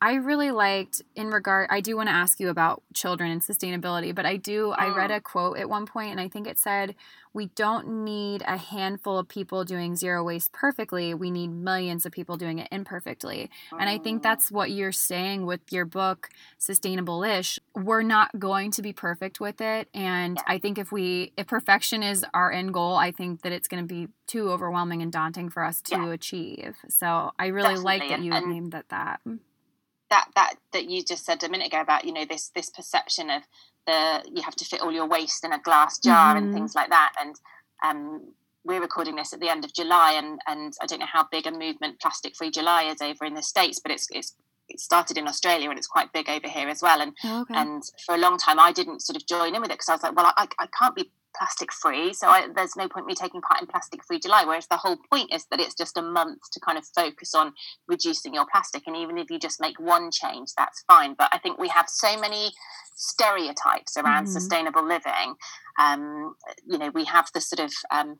I 0.00 0.14
really 0.14 0.52
liked, 0.52 1.02
in 1.14 1.28
regard, 1.28 1.68
I 1.70 1.82
do 1.82 1.94
want 1.94 2.08
to 2.08 2.14
ask 2.14 2.40
you 2.40 2.48
about 2.48 2.82
children 2.94 3.30
and 3.30 3.42
sustainability, 3.42 4.14
but 4.14 4.24
I 4.24 4.38
do, 4.38 4.70
I 4.70 4.88
read 4.88 5.10
mm. 5.10 5.16
a 5.16 5.20
quote 5.20 5.58
at 5.58 5.68
one 5.68 5.84
point 5.84 6.12
and 6.12 6.20
I 6.20 6.28
think 6.28 6.46
it 6.46 6.58
said, 6.58 6.94
we 7.36 7.48
don't 7.48 7.86
need 7.86 8.42
a 8.46 8.56
handful 8.56 9.18
of 9.18 9.28
people 9.28 9.62
doing 9.62 9.94
zero 9.94 10.24
waste 10.24 10.52
perfectly. 10.52 11.12
We 11.12 11.30
need 11.30 11.48
millions 11.48 12.06
of 12.06 12.12
people 12.12 12.38
doing 12.38 12.60
it 12.60 12.68
imperfectly. 12.72 13.50
And 13.78 13.90
I 13.90 13.98
think 13.98 14.20
mm. 14.20 14.22
that's 14.22 14.50
what 14.50 14.70
you're 14.70 14.90
saying 14.90 15.44
with 15.44 15.60
your 15.70 15.84
book, 15.84 16.30
Sustainable 16.56 17.22
Ish. 17.22 17.58
We're 17.74 18.00
not 18.00 18.38
going 18.38 18.70
to 18.70 18.80
be 18.80 18.94
perfect 18.94 19.38
with 19.38 19.60
it. 19.60 19.90
And 19.92 20.38
I 20.46 20.56
think 20.56 20.78
if 20.78 20.90
we, 20.90 21.34
if 21.36 21.46
perfection 21.46 22.02
is 22.02 22.24
our 22.32 22.50
end 22.50 22.72
goal, 22.72 22.96
I 22.96 23.12
think 23.12 23.42
that 23.42 23.52
it's 23.52 23.68
going 23.68 23.86
to 23.86 23.94
be 23.94 24.08
too 24.26 24.50
overwhelming 24.50 25.02
and 25.02 25.12
daunting 25.12 25.50
for 25.50 25.62
us 25.62 25.82
to 25.82 25.96
yeah. 25.96 26.12
achieve. 26.12 26.76
So 26.88 27.32
I 27.38 27.48
really 27.48 27.74
Definitely. 27.74 27.84
like 27.84 28.08
that 28.08 28.22
you 28.22 28.32
and, 28.32 28.48
named 28.48 28.72
that 28.72 28.88
that. 28.88 29.20
That, 30.08 30.28
that 30.36 30.54
that 30.72 30.88
you 30.88 31.02
just 31.02 31.24
said 31.24 31.42
a 31.42 31.48
minute 31.48 31.66
ago 31.66 31.80
about 31.80 32.04
you 32.04 32.12
know 32.12 32.24
this 32.24 32.50
this 32.54 32.70
perception 32.70 33.28
of 33.28 33.42
the 33.86 34.22
you 34.32 34.42
have 34.42 34.54
to 34.56 34.64
fit 34.64 34.80
all 34.80 34.92
your 34.92 35.06
waste 35.06 35.44
in 35.44 35.52
a 35.52 35.58
glass 35.58 35.98
jar 35.98 36.34
mm-hmm. 36.34 36.44
and 36.44 36.54
things 36.54 36.74
like 36.74 36.90
that. 36.90 37.12
And 37.20 37.34
um, 37.84 38.32
we're 38.64 38.80
recording 38.80 39.16
this 39.16 39.32
at 39.32 39.40
the 39.40 39.48
end 39.48 39.64
of 39.64 39.72
July, 39.72 40.12
and 40.12 40.40
and 40.46 40.74
I 40.80 40.86
don't 40.86 41.00
know 41.00 41.06
how 41.12 41.26
big 41.30 41.46
a 41.46 41.50
movement 41.50 42.00
Plastic 42.00 42.36
Free 42.36 42.50
July 42.50 42.84
is 42.84 43.00
over 43.00 43.24
in 43.24 43.34
the 43.34 43.42
states, 43.42 43.80
but 43.80 43.92
it's 43.92 44.08
it's 44.10 44.34
it 44.68 44.80
started 44.80 45.16
in 45.16 45.28
Australia 45.28 45.70
and 45.70 45.78
it's 45.78 45.86
quite 45.86 46.12
big 46.12 46.28
over 46.28 46.48
here 46.48 46.68
as 46.68 46.82
well. 46.82 47.00
And 47.00 47.12
oh, 47.24 47.42
okay. 47.42 47.54
and 47.54 47.82
for 48.04 48.14
a 48.14 48.18
long 48.18 48.36
time, 48.36 48.58
I 48.58 48.72
didn't 48.72 49.02
sort 49.02 49.16
of 49.16 49.26
join 49.26 49.54
in 49.54 49.60
with 49.60 49.70
it 49.70 49.74
because 49.74 49.88
I 49.88 49.92
was 49.92 50.02
like, 50.02 50.16
well, 50.16 50.32
I, 50.36 50.48
I 50.58 50.66
can't 50.78 50.94
be 50.94 51.10
plastic 51.38 51.72
free, 51.72 52.12
so 52.12 52.28
I, 52.28 52.48
there's 52.54 52.76
no 52.76 52.88
point 52.88 53.06
me 53.06 53.14
taking 53.14 53.40
part 53.40 53.60
in 53.60 53.66
Plastic 53.66 54.04
Free 54.04 54.18
July. 54.18 54.44
Whereas 54.44 54.66
the 54.66 54.76
whole 54.76 54.98
point 55.10 55.32
is 55.32 55.46
that 55.50 55.60
it's 55.60 55.74
just 55.74 55.96
a 55.96 56.02
month 56.02 56.38
to 56.52 56.60
kind 56.60 56.78
of 56.78 56.84
focus 56.94 57.34
on 57.34 57.52
reducing 57.88 58.34
your 58.34 58.46
plastic, 58.50 58.84
and 58.86 58.96
even 58.96 59.18
if 59.18 59.30
you 59.30 59.38
just 59.38 59.60
make 59.60 59.78
one 59.78 60.10
change, 60.10 60.50
that's 60.56 60.84
fine. 60.88 61.14
But 61.14 61.30
I 61.32 61.38
think 61.38 61.58
we 61.58 61.68
have 61.68 61.88
so 61.88 62.18
many 62.18 62.52
stereotypes 62.94 63.96
around 63.96 64.24
mm-hmm. 64.24 64.32
sustainable 64.32 64.86
living. 64.86 65.34
Um, 65.78 66.34
you 66.66 66.78
know, 66.78 66.90
we 66.94 67.04
have 67.04 67.28
the 67.34 67.40
sort 67.40 67.60
of 67.60 67.72
um, 67.90 68.18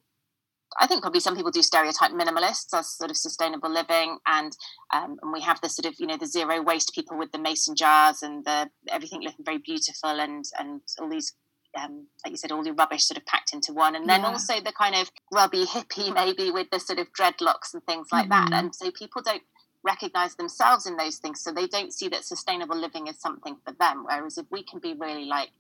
I 0.79 0.87
think 0.87 1.03
probably 1.03 1.21
some 1.21 1.37
people 1.37 1.51
do 1.51 1.63
stereotype 1.63 2.11
minimalists 2.11 2.75
as 2.75 2.97
sort 2.97 3.11
of 3.11 3.17
sustainable 3.17 3.71
living, 3.71 4.19
and 4.27 4.57
um, 4.93 5.17
and 5.23 5.33
we 5.33 5.41
have 5.41 5.61
the 5.61 5.69
sort 5.69 5.87
of 5.87 5.95
you 5.99 6.07
know 6.07 6.17
the 6.17 6.27
zero 6.27 6.63
waste 6.63 6.93
people 6.95 7.17
with 7.17 7.33
the 7.33 7.39
mason 7.39 7.77
jars 7.77 8.23
and 8.23 8.45
the 8.45 8.69
everything 8.89 9.23
looking 9.23 9.45
very 9.45 9.59
beautiful 9.59 10.21
and 10.21 10.45
and 10.59 10.81
all 11.01 11.09
these 11.09 11.33
um, 11.77 12.07
like 12.25 12.33
you 12.33 12.37
said, 12.37 12.53
all 12.53 12.63
the 12.63 12.73
rubbish 12.73 13.05
sort 13.05 13.19
of 13.19 13.27
packed 13.27 13.53
into 13.53 13.73
one, 13.73 13.95
and 13.97 14.09
then 14.09 14.21
yeah. 14.21 14.29
also 14.29 14.61
the 14.61 14.73
kind 14.73 14.95
of 14.95 15.11
grubby 15.31 15.65
hippie 15.65 16.13
maybe 16.15 16.51
with 16.51 16.71
the 16.71 16.81
sort 16.81 16.99
of 16.99 17.13
dreadlocks 17.13 17.75
and 17.75 17.85
things 17.85 18.09
like 18.13 18.29
mm-hmm. 18.29 18.51
that. 18.51 18.65
And 18.65 18.75
so 18.75 18.91
people 18.91 19.23
don't 19.23 19.43
recognize 19.83 20.35
themselves 20.35 20.87
in 20.87 20.97
those 20.97 21.19
things, 21.19 21.41
so 21.41 21.53
they 21.53 21.67
don't 21.67 21.93
see 21.93 22.09
that 22.09 22.25
sustainable 22.25 22.77
living 22.77 23.07
is 23.07 23.21
something 23.21 23.57
for 23.65 23.73
them. 23.79 24.05
Whereas 24.07 24.39
if 24.39 24.47
we 24.51 24.63
can 24.63 24.81
be 24.81 24.95
really 24.95 25.27
like, 25.27 25.51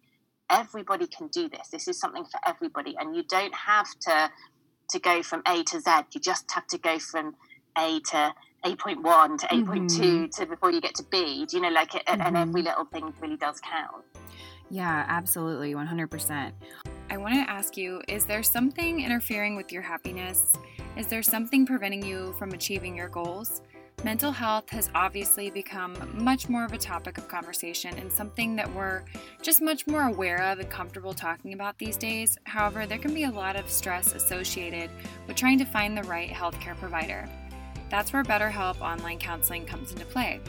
everybody 0.50 1.06
can 1.06 1.28
do 1.28 1.48
this. 1.48 1.68
This 1.68 1.88
is 1.88 1.98
something 1.98 2.24
for 2.24 2.40
everybody, 2.46 2.96
and 2.98 3.14
you 3.14 3.22
don't 3.22 3.54
have 3.54 3.88
to 4.00 4.30
to 4.90 4.98
go 5.00 5.22
from 5.22 5.42
A 5.46 5.64
to 5.64 5.80
Z. 5.80 5.90
You 6.12 6.20
just 6.20 6.50
have 6.52 6.66
to 6.68 6.78
go 6.78 6.98
from 6.98 7.34
A 7.76 8.00
to 8.00 8.34
8.1 8.64 9.38
to 9.38 9.46
8.2 9.46 9.66
mm-hmm. 9.66 10.26
to 10.26 10.46
before 10.46 10.70
you 10.70 10.80
get 10.80 10.94
to 10.96 11.04
B. 11.04 11.46
Do 11.46 11.56
you 11.56 11.62
know, 11.62 11.70
like, 11.70 11.90
mm-hmm. 11.90 12.20
and 12.20 12.36
every 12.36 12.62
little 12.62 12.84
thing 12.84 13.12
really 13.20 13.36
does 13.36 13.60
count. 13.60 14.04
Yeah, 14.70 15.04
absolutely, 15.08 15.74
100%. 15.74 16.52
I 17.08 17.16
want 17.16 17.34
to 17.34 17.50
ask 17.50 17.76
you 17.76 18.02
is 18.08 18.24
there 18.24 18.42
something 18.42 19.00
interfering 19.00 19.56
with 19.56 19.70
your 19.70 19.82
happiness? 19.82 20.56
Is 20.96 21.06
there 21.06 21.22
something 21.22 21.66
preventing 21.66 22.04
you 22.04 22.34
from 22.38 22.50
achieving 22.50 22.96
your 22.96 23.08
goals? 23.08 23.62
Mental 24.04 24.30
health 24.30 24.68
has 24.70 24.90
obviously 24.94 25.50
become 25.50 25.96
much 26.12 26.48
more 26.48 26.64
of 26.64 26.72
a 26.72 26.78
topic 26.78 27.16
of 27.16 27.28
conversation 27.28 27.96
and 27.96 28.12
something 28.12 28.54
that 28.54 28.72
we're 28.74 29.02
just 29.40 29.62
much 29.62 29.86
more 29.86 30.02
aware 30.02 30.42
of 30.42 30.58
and 30.58 30.68
comfortable 30.68 31.14
talking 31.14 31.54
about 31.54 31.78
these 31.78 31.96
days. 31.96 32.38
However, 32.44 32.86
there 32.86 32.98
can 32.98 33.14
be 33.14 33.24
a 33.24 33.30
lot 33.30 33.56
of 33.56 33.70
stress 33.70 34.14
associated 34.14 34.90
with 35.26 35.36
trying 35.36 35.58
to 35.58 35.64
find 35.64 35.96
the 35.96 36.02
right 36.02 36.30
healthcare 36.30 36.76
provider. 36.76 37.28
That's 37.88 38.12
where 38.12 38.22
BetterHelp 38.22 38.80
online 38.80 39.18
counseling 39.18 39.64
comes 39.64 39.92
into 39.92 40.04
play. 40.04 40.40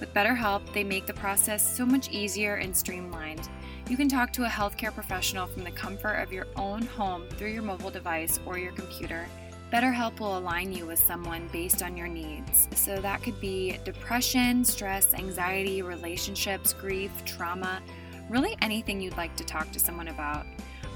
With 0.00 0.12
BetterHelp, 0.12 0.72
they 0.72 0.84
make 0.84 1.06
the 1.06 1.14
process 1.14 1.76
so 1.76 1.86
much 1.86 2.10
easier 2.10 2.56
and 2.56 2.76
streamlined. 2.76 3.48
You 3.88 3.96
can 3.96 4.08
talk 4.08 4.32
to 4.32 4.44
a 4.44 4.48
healthcare 4.48 4.92
professional 4.92 5.46
from 5.46 5.62
the 5.62 5.70
comfort 5.70 6.14
of 6.14 6.32
your 6.32 6.46
own 6.56 6.82
home 6.82 7.28
through 7.30 7.50
your 7.50 7.62
mobile 7.62 7.90
device 7.90 8.40
or 8.44 8.58
your 8.58 8.72
computer. 8.72 9.26
BetterHelp 9.72 10.20
will 10.20 10.38
align 10.38 10.72
you 10.72 10.86
with 10.86 10.98
someone 10.98 11.48
based 11.52 11.82
on 11.82 11.96
your 11.96 12.08
needs. 12.08 12.68
So 12.74 12.96
that 12.98 13.22
could 13.22 13.40
be 13.40 13.78
depression, 13.84 14.64
stress, 14.64 15.14
anxiety, 15.14 15.82
relationships, 15.82 16.72
grief, 16.72 17.10
trauma, 17.24 17.82
really 18.28 18.56
anything 18.62 19.00
you'd 19.00 19.16
like 19.16 19.36
to 19.36 19.44
talk 19.44 19.70
to 19.72 19.78
someone 19.78 20.08
about. 20.08 20.46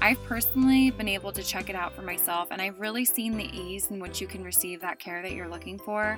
I've 0.01 0.23
personally 0.23 0.91
been 0.91 1.09
able 1.09 1.33
to 1.33 1.43
check 1.43 1.69
it 1.69 1.75
out 1.75 1.93
for 1.93 2.03
myself, 2.03 2.49
and 2.51 2.61
I've 2.61 2.79
really 2.79 3.03
seen 3.03 3.35
the 3.35 3.49
ease 3.55 3.91
in 3.91 3.99
which 3.99 4.21
you 4.21 4.27
can 4.27 4.43
receive 4.43 4.79
that 4.81 4.97
care 4.97 5.21
that 5.21 5.33
you're 5.33 5.49
looking 5.49 5.77
for. 5.77 6.17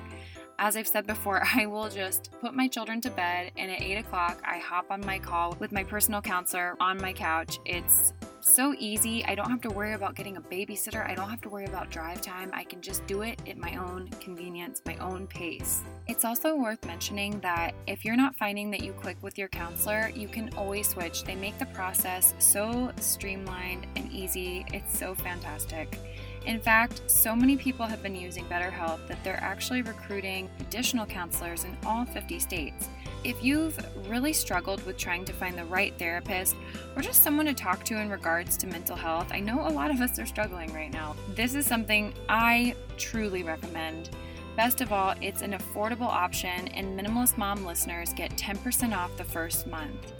As 0.58 0.76
I've 0.76 0.88
said 0.88 1.06
before, 1.06 1.42
I 1.54 1.66
will 1.66 1.88
just 1.88 2.30
put 2.40 2.54
my 2.54 2.68
children 2.68 3.00
to 3.02 3.10
bed, 3.10 3.52
and 3.56 3.70
at 3.70 3.82
8 3.82 3.98
o'clock, 3.98 4.40
I 4.44 4.58
hop 4.58 4.86
on 4.90 5.04
my 5.04 5.18
call 5.18 5.56
with 5.58 5.72
my 5.72 5.84
personal 5.84 6.20
counselor 6.20 6.76
on 6.80 7.00
my 7.00 7.12
couch. 7.12 7.58
It's 7.64 8.12
so 8.44 8.74
easy. 8.78 9.24
I 9.24 9.34
don't 9.34 9.50
have 9.50 9.60
to 9.62 9.70
worry 9.70 9.94
about 9.94 10.16
getting 10.16 10.36
a 10.36 10.40
babysitter. 10.40 11.08
I 11.08 11.14
don't 11.14 11.30
have 11.30 11.40
to 11.42 11.48
worry 11.48 11.64
about 11.64 11.90
drive 11.90 12.20
time. 12.20 12.50
I 12.52 12.64
can 12.64 12.80
just 12.80 13.06
do 13.06 13.22
it 13.22 13.40
at 13.48 13.56
my 13.56 13.76
own 13.76 14.08
convenience, 14.20 14.82
my 14.84 14.96
own 14.96 15.26
pace. 15.26 15.82
It's 16.08 16.24
also 16.24 16.56
worth 16.56 16.84
mentioning 16.84 17.38
that 17.40 17.74
if 17.86 18.04
you're 18.04 18.16
not 18.16 18.34
finding 18.34 18.70
that 18.72 18.82
you 18.82 18.92
click 18.92 19.16
with 19.22 19.38
your 19.38 19.48
counselor, 19.48 20.10
you 20.14 20.28
can 20.28 20.52
always 20.56 20.88
switch. 20.88 21.24
They 21.24 21.36
make 21.36 21.58
the 21.58 21.66
process 21.66 22.34
so 22.38 22.92
streamlined 22.98 23.86
and 23.96 24.10
easy. 24.10 24.66
It's 24.72 24.98
so 24.98 25.14
fantastic. 25.14 25.98
In 26.44 26.60
fact, 26.60 27.02
so 27.06 27.36
many 27.36 27.56
people 27.56 27.86
have 27.86 28.02
been 28.02 28.16
using 28.16 28.44
BetterHelp 28.46 29.06
that 29.06 29.22
they're 29.22 29.40
actually 29.40 29.82
recruiting 29.82 30.50
additional 30.60 31.06
counselors 31.06 31.64
in 31.64 31.76
all 31.86 32.04
50 32.04 32.38
states. 32.40 32.88
If 33.22 33.44
you've 33.44 33.78
really 34.08 34.32
struggled 34.32 34.84
with 34.84 34.96
trying 34.96 35.24
to 35.26 35.32
find 35.32 35.56
the 35.56 35.64
right 35.64 35.96
therapist 35.96 36.56
or 36.96 37.02
just 37.02 37.22
someone 37.22 37.46
to 37.46 37.54
talk 37.54 37.84
to 37.84 37.96
in 37.96 38.10
regards 38.10 38.56
to 38.58 38.66
mental 38.66 38.96
health, 38.96 39.28
I 39.30 39.38
know 39.38 39.66
a 39.66 39.70
lot 39.70 39.92
of 39.92 40.00
us 40.00 40.18
are 40.18 40.26
struggling 40.26 40.72
right 40.74 40.92
now. 40.92 41.14
This 41.36 41.54
is 41.54 41.64
something 41.64 42.12
I 42.28 42.74
truly 42.96 43.44
recommend. 43.44 44.10
Best 44.56 44.80
of 44.80 44.92
all, 44.92 45.14
it's 45.20 45.42
an 45.42 45.52
affordable 45.52 46.08
option, 46.08 46.68
and 46.68 46.98
Minimalist 46.98 47.38
Mom 47.38 47.64
listeners 47.64 48.12
get 48.12 48.36
10% 48.36 48.94
off 48.94 49.16
the 49.16 49.24
first 49.24 49.68
month. 49.68 50.12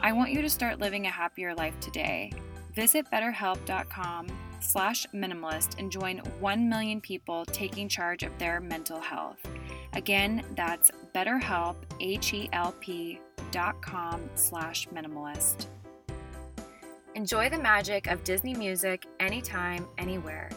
I 0.00 0.12
want 0.12 0.32
you 0.32 0.40
to 0.40 0.50
start 0.50 0.80
living 0.80 1.06
a 1.06 1.10
happier 1.10 1.54
life 1.54 1.78
today. 1.80 2.32
Visit 2.74 3.10
betterhelp.com 3.10 4.26
slash 4.60 5.06
minimalist 5.14 5.78
and 5.78 5.90
join 5.90 6.18
1 6.40 6.68
million 6.68 7.00
people 7.00 7.44
taking 7.46 7.88
charge 7.88 8.22
of 8.22 8.36
their 8.38 8.60
mental 8.60 9.00
health. 9.00 9.38
Again, 9.92 10.42
that's 10.54 10.90
betterhelp, 11.14 11.76
H-E-L-P 12.00 13.20
dot 13.50 13.80
com 13.80 14.28
slash 14.34 14.88
minimalist. 14.88 15.66
Enjoy 17.14 17.48
the 17.48 17.58
magic 17.58 18.08
of 18.08 18.22
Disney 18.24 18.54
music 18.54 19.06
anytime, 19.20 19.86
anywhere. 19.96 20.50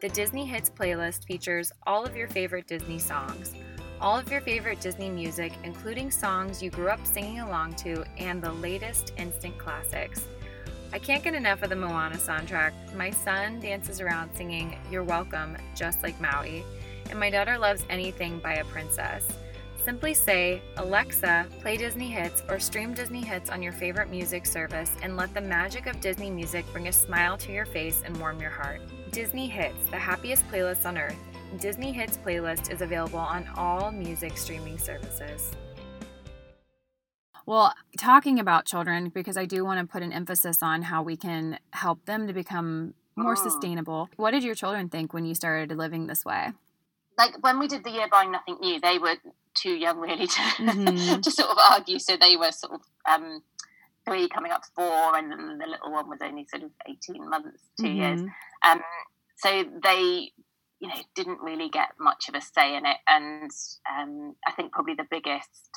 The 0.00 0.08
Disney 0.08 0.46
Hits 0.46 0.70
playlist 0.70 1.26
features 1.26 1.72
all 1.86 2.06
of 2.06 2.16
your 2.16 2.28
favorite 2.28 2.66
Disney 2.66 2.98
songs, 2.98 3.54
all 4.00 4.18
of 4.18 4.30
your 4.30 4.40
favorite 4.40 4.80
Disney 4.80 5.10
music, 5.10 5.52
including 5.62 6.10
songs 6.10 6.62
you 6.62 6.70
grew 6.70 6.88
up 6.88 7.04
singing 7.04 7.40
along 7.40 7.74
to, 7.74 8.02
and 8.16 8.42
the 8.42 8.52
latest 8.52 9.12
instant 9.18 9.58
classics– 9.58 10.26
I 10.92 10.98
can't 10.98 11.22
get 11.22 11.34
enough 11.34 11.62
of 11.62 11.70
the 11.70 11.76
Moana 11.76 12.16
soundtrack. 12.16 12.72
My 12.96 13.10
son 13.10 13.60
dances 13.60 14.00
around 14.00 14.34
singing 14.34 14.76
You're 14.90 15.04
Welcome, 15.04 15.56
just 15.76 16.02
like 16.02 16.20
Maui, 16.20 16.64
and 17.10 17.20
my 17.20 17.30
daughter 17.30 17.56
loves 17.56 17.84
anything 17.88 18.40
by 18.40 18.54
a 18.54 18.64
princess. 18.64 19.24
Simply 19.84 20.14
say, 20.14 20.60
Alexa, 20.78 21.46
play 21.60 21.76
Disney 21.76 22.10
hits 22.10 22.42
or 22.48 22.58
stream 22.58 22.92
Disney 22.92 23.22
hits 23.22 23.50
on 23.50 23.62
your 23.62 23.72
favorite 23.72 24.10
music 24.10 24.44
service 24.46 24.96
and 25.02 25.16
let 25.16 25.32
the 25.32 25.40
magic 25.40 25.86
of 25.86 26.00
Disney 26.00 26.28
music 26.28 26.66
bring 26.72 26.88
a 26.88 26.92
smile 26.92 27.38
to 27.38 27.52
your 27.52 27.66
face 27.66 28.02
and 28.04 28.16
warm 28.18 28.40
your 28.40 28.50
heart. 28.50 28.80
Disney 29.12 29.48
Hits, 29.48 29.84
the 29.90 29.96
happiest 29.96 30.46
playlist 30.48 30.86
on 30.86 30.98
earth. 30.98 31.16
Disney 31.58 31.92
Hits 31.92 32.16
playlist 32.16 32.70
is 32.70 32.82
available 32.82 33.18
on 33.20 33.48
all 33.56 33.90
music 33.92 34.36
streaming 34.36 34.76
services. 34.76 35.52
Well, 37.46 37.74
talking 37.98 38.38
about 38.38 38.66
children, 38.66 39.08
because 39.08 39.36
I 39.36 39.44
do 39.44 39.64
want 39.64 39.80
to 39.80 39.90
put 39.90 40.02
an 40.02 40.12
emphasis 40.12 40.62
on 40.62 40.82
how 40.82 41.02
we 41.02 41.16
can 41.16 41.58
help 41.72 42.04
them 42.04 42.26
to 42.26 42.32
become 42.32 42.94
more 43.16 43.32
oh. 43.32 43.42
sustainable. 43.42 44.08
What 44.16 44.32
did 44.32 44.44
your 44.44 44.54
children 44.54 44.88
think 44.88 45.12
when 45.12 45.24
you 45.24 45.34
started 45.34 45.76
living 45.76 46.06
this 46.06 46.24
way? 46.24 46.52
Like 47.18 47.42
when 47.42 47.58
we 47.58 47.68
did 47.68 47.84
the 47.84 47.90
year 47.90 48.08
buying 48.10 48.32
nothing 48.32 48.56
new, 48.60 48.80
they 48.80 48.98
were 48.98 49.16
too 49.54 49.72
young 49.72 49.98
really 49.98 50.26
to 50.26 50.40
mm-hmm. 50.40 51.20
to 51.22 51.30
sort 51.30 51.50
of 51.50 51.58
argue. 51.70 51.98
So 51.98 52.16
they 52.16 52.36
were 52.36 52.52
sort 52.52 52.74
of 52.74 52.80
um, 53.08 53.42
three 54.06 54.28
coming 54.28 54.52
up 54.52 54.62
four, 54.74 55.16
and 55.16 55.30
then 55.30 55.58
the 55.58 55.66
little 55.66 55.92
one 55.92 56.08
was 56.08 56.20
only 56.22 56.46
sort 56.48 56.62
of 56.62 56.70
eighteen 56.88 57.28
months, 57.28 57.60
2 57.78 57.86
mm-hmm. 57.86 57.96
years. 57.96 58.20
Um, 58.64 58.80
so 59.36 59.64
they, 59.82 60.32
you 60.80 60.88
know, 60.88 60.94
didn't 61.14 61.40
really 61.40 61.68
get 61.68 61.88
much 61.98 62.28
of 62.28 62.34
a 62.34 62.40
say 62.40 62.76
in 62.76 62.86
it, 62.86 62.96
and 63.06 63.50
um, 63.90 64.36
I 64.46 64.52
think 64.52 64.72
probably 64.72 64.94
the 64.94 65.06
biggest 65.10 65.68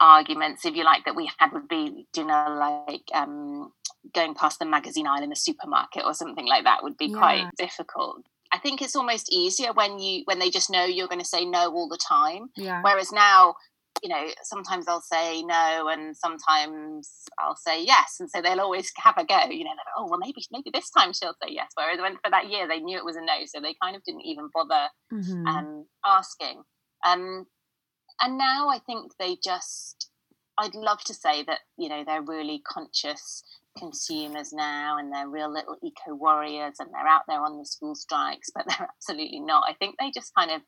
arguments, 0.00 0.64
if 0.64 0.74
you 0.74 0.84
like, 0.84 1.04
that 1.04 1.16
we 1.16 1.30
had 1.38 1.52
would 1.52 1.68
be, 1.68 2.06
you 2.16 2.24
know, 2.24 2.56
like 2.58 3.04
um, 3.14 3.72
going 4.14 4.34
past 4.34 4.58
the 4.58 4.64
magazine 4.64 5.06
aisle 5.06 5.22
in 5.22 5.32
a 5.32 5.36
supermarket 5.36 6.04
or 6.04 6.14
something 6.14 6.46
like 6.46 6.64
that 6.64 6.82
would 6.82 6.96
be 6.96 7.06
yeah. 7.06 7.18
quite 7.18 7.50
difficult. 7.56 8.24
I 8.52 8.58
think 8.58 8.82
it's 8.82 8.96
almost 8.96 9.32
easier 9.32 9.72
when 9.72 9.98
you 9.98 10.22
when 10.24 10.38
they 10.38 10.50
just 10.50 10.70
know 10.70 10.84
you're 10.84 11.08
going 11.08 11.20
to 11.20 11.24
say 11.24 11.44
no 11.44 11.72
all 11.72 11.88
the 11.88 11.98
time. 11.98 12.48
Yeah. 12.56 12.82
Whereas 12.82 13.12
now, 13.12 13.54
you 14.02 14.08
know, 14.08 14.28
sometimes 14.42 14.88
I'll 14.88 15.02
say 15.02 15.42
no 15.42 15.88
and 15.88 16.16
sometimes 16.16 17.08
I'll 17.38 17.56
say 17.56 17.84
yes, 17.84 18.16
and 18.18 18.28
so 18.28 18.42
they'll 18.42 18.60
always 18.60 18.90
have 18.96 19.18
a 19.18 19.24
go. 19.24 19.44
You 19.50 19.64
know, 19.64 19.70
like, 19.70 19.94
oh 19.96 20.08
well, 20.08 20.18
maybe 20.18 20.42
maybe 20.50 20.70
this 20.72 20.90
time 20.90 21.12
she'll 21.12 21.36
say 21.42 21.50
yes. 21.50 21.70
Whereas 21.74 22.00
when 22.00 22.14
for 22.24 22.30
that 22.30 22.50
year 22.50 22.66
they 22.66 22.80
knew 22.80 22.96
it 22.96 23.04
was 23.04 23.16
a 23.16 23.20
no, 23.20 23.44
so 23.46 23.60
they 23.60 23.76
kind 23.80 23.94
of 23.94 24.02
didn't 24.02 24.24
even 24.24 24.48
bother 24.52 24.88
mm-hmm. 25.12 25.46
um, 25.46 25.86
asking. 26.04 26.62
Um, 27.06 27.46
and 28.20 28.38
now 28.38 28.68
I 28.68 28.78
think 28.78 29.12
they 29.18 29.36
just. 29.42 30.08
I'd 30.58 30.74
love 30.74 31.02
to 31.04 31.14
say 31.14 31.42
that 31.44 31.60
you 31.78 31.88
know 31.88 32.04
they're 32.04 32.22
really 32.22 32.62
conscious 32.66 33.42
consumers 33.78 34.52
now 34.52 34.98
and 34.98 35.12
they're 35.12 35.28
real 35.28 35.50
little 35.50 35.76
eco 35.82 36.14
warriors 36.14 36.74
and 36.80 36.90
they're 36.92 37.06
out 37.06 37.22
there 37.28 37.40
on 37.40 37.56
the 37.56 37.64
school 37.64 37.94
strikes, 37.94 38.50
but 38.54 38.64
they're 38.68 38.88
absolutely 38.88 39.40
not. 39.40 39.64
I 39.68 39.74
think 39.74 39.96
they 39.98 40.10
just 40.10 40.34
kind 40.34 40.50
of 40.50 40.60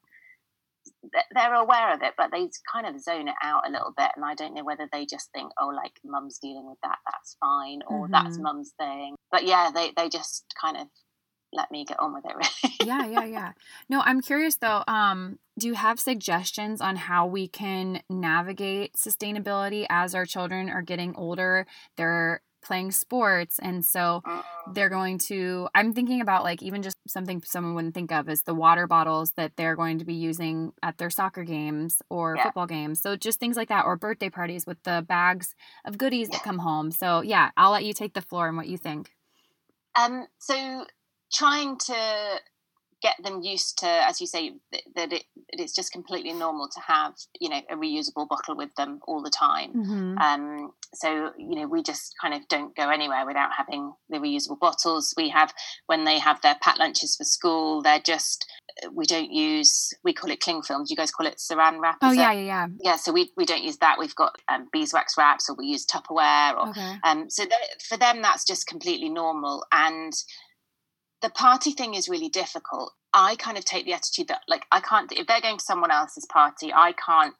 they're 1.35 1.55
aware 1.55 1.95
of 1.95 2.03
it, 2.03 2.15
but 2.17 2.31
they 2.33 2.49
kind 2.73 2.87
of 2.87 3.01
zone 3.01 3.29
it 3.29 3.35
out 3.43 3.69
a 3.69 3.71
little 3.71 3.93
bit. 3.97 4.11
And 4.17 4.25
I 4.25 4.35
don't 4.35 4.55
know 4.55 4.65
whether 4.65 4.89
they 4.93 5.07
just 5.07 5.31
think, 5.33 5.53
oh, 5.61 5.69
like 5.69 5.93
mum's 6.05 6.39
dealing 6.39 6.67
with 6.67 6.79
that, 6.83 6.99
that's 7.07 7.37
fine, 7.41 7.81
or 7.87 8.05
mm-hmm. 8.05 8.13
that's 8.13 8.39
mum's 8.39 8.73
thing. 8.79 9.15
But 9.31 9.45
yeah, 9.45 9.71
they, 9.73 9.93
they 9.97 10.09
just 10.09 10.45
kind 10.61 10.77
of 10.77 10.89
let 11.53 11.71
me 11.71 11.85
get 11.85 12.01
on 12.01 12.15
with 12.15 12.25
it 12.25 12.35
really. 12.35 12.77
yeah, 12.85 13.07
yeah, 13.07 13.25
yeah. 13.25 13.53
No, 13.89 14.01
I'm 14.01 14.21
curious 14.21 14.57
though, 14.57 14.83
um, 14.89 15.39
do 15.59 15.67
you 15.67 15.75
have 15.75 16.01
suggestions 16.01 16.81
on 16.81 16.97
how 16.97 17.27
we 17.27 17.47
can 17.47 18.03
navigate 18.09 18.95
sustainability 18.95 19.87
as 19.91 20.15
our 20.15 20.25
children 20.25 20.71
are 20.71 20.83
getting 20.83 21.15
older? 21.15 21.67
They're 21.97 22.43
playing 22.63 22.93
sports 22.93 23.59
and 23.59 23.85
so 23.85 24.23
uh-uh. 24.25 24.43
they're 24.73 24.89
going 24.89 25.19
to 25.19 25.69
i'm 25.75 25.93
thinking 25.93 26.21
about 26.21 26.45
like 26.45 26.63
even 26.63 26.81
just 26.81 26.97
something 27.09 27.43
someone 27.45 27.75
wouldn't 27.75 27.95
think 27.95 28.13
of 28.13 28.29
is 28.29 28.43
the 28.43 28.55
water 28.55 28.87
bottles 28.87 29.33
that 29.33 29.53
they're 29.57 29.75
going 29.75 29.99
to 29.99 30.05
be 30.05 30.15
using 30.15 30.73
at 30.83 30.97
their 30.97 31.11
soccer 31.11 31.43
games 31.43 32.01
or 32.09 32.37
yeah. 32.37 32.45
football 32.45 32.67
games 32.67 33.03
so 33.03 33.17
just 33.17 33.41
things 33.41 33.57
like 33.57 33.69
that 33.69 33.85
or 33.85 33.97
birthday 33.97 34.31
parties 34.31 34.65
with 34.65 34.81
the 34.85 35.05
bags 35.09 35.55
of 35.85 35.99
goodies 35.99 36.29
yeah. 36.31 36.39
that 36.39 36.45
come 36.45 36.59
home 36.59 36.93
so 36.93 37.21
yeah 37.21 37.51
i'll 37.57 37.73
let 37.73 37.85
you 37.85 37.93
take 37.93 38.15
the 38.15 38.23
floor 38.23 38.47
and 38.47 38.57
what 38.57 38.69
you 38.69 38.79
think 38.79 39.11
um 40.01 40.27
so 40.39 40.87
trying 41.33 41.79
to 41.79 42.41
get 43.03 43.17
them 43.25 43.43
used 43.43 43.79
to, 43.79 43.89
as 43.89 44.21
you 44.21 44.29
say, 44.29 44.53
that 44.95 45.13
it, 45.13 45.25
it's 45.49 45.75
just 45.75 45.91
completely 45.91 46.33
normal 46.33 46.69
to 46.69 46.81
have, 46.81 47.15
you 47.41 47.49
know, 47.49 47.61
a 47.69 47.75
reusable 47.75 48.29
bottle 48.29 48.57
with 48.57 48.73
them 48.77 49.01
all 49.09 49.21
the 49.23 49.31
time. 49.31 49.75
Mm-hmm. 49.75 50.19
Um, 50.19 50.73
so, 50.95 51.33
you 51.37 51.57
know, 51.57 51.67
we 51.67 51.83
just 51.83 52.15
kind 52.23 52.33
of 52.33 52.47
don't 52.47 52.77
go 52.77 52.91
anywhere 52.91 53.27
without 53.27 53.51
having 53.57 53.93
the 54.09 54.19
reusable 54.19 54.61
bottles. 54.61 55.15
We 55.17 55.31
have, 55.31 55.53
when 55.87 56.05
they 56.05 56.21
have 56.21 56.41
their 56.43 56.55
packed 56.63 56.79
lunches 56.79 57.17
for 57.17 57.25
school, 57.25 57.83
they're 57.83 57.99
just, 57.99 58.49
we 58.93 59.05
don't 59.05 59.33
use, 59.33 59.93
we 60.05 60.13
call 60.13 60.31
it 60.31 60.41
cling 60.41 60.63
film. 60.63 60.85
Do 60.85 60.91
you 60.91 60.97
guys 60.97 61.11
call 61.11 61.27
it 61.27 61.39
saran 61.39 61.81
wrap? 61.81 61.99
Oh, 62.03 62.13
yeah, 62.13 62.31
yeah, 62.31 62.45
yeah. 62.45 62.67
Yeah, 62.81 62.97
so 62.97 63.11
we, 63.11 63.33
we 63.37 63.47
don't 63.47 63.65
use 63.65 63.79
that. 63.79 63.97
We've 63.99 64.15
got 64.15 64.37
um, 64.49 64.69
beeswax 64.73 65.19
wraps 65.19 65.51
or 65.51 65.57
we 65.57 65.67
use 65.67 65.85
Tupperware. 65.87 66.55
Or, 66.55 66.69
okay. 66.69 66.95
um, 67.03 67.29
so 67.29 67.47
for 67.89 67.97
them, 67.97 68.23
that's 68.23 68.45
just 68.45 68.69
completely 68.69 69.09
normal. 69.09 69.67
And 69.73 70.13
the 71.23 71.31
party 71.31 71.73
thing 71.73 71.95
is 71.95 72.09
really 72.09 72.29
difficult. 72.29 72.93
I 73.15 73.37
kind 73.37 73.57
of 73.57 73.65
take 73.65 73.85
the 73.85 73.93
attitude 73.93 74.29
that, 74.29 74.43
like, 74.49 74.67
I 74.73 74.81
can't, 74.81 75.13
if 75.13 75.27
they're 75.27 75.41
going 75.41 75.59
to 75.59 75.65
someone 75.65 75.91
else's 75.91 76.27
party, 76.27 76.73
I 76.75 76.93
can't 76.93 77.35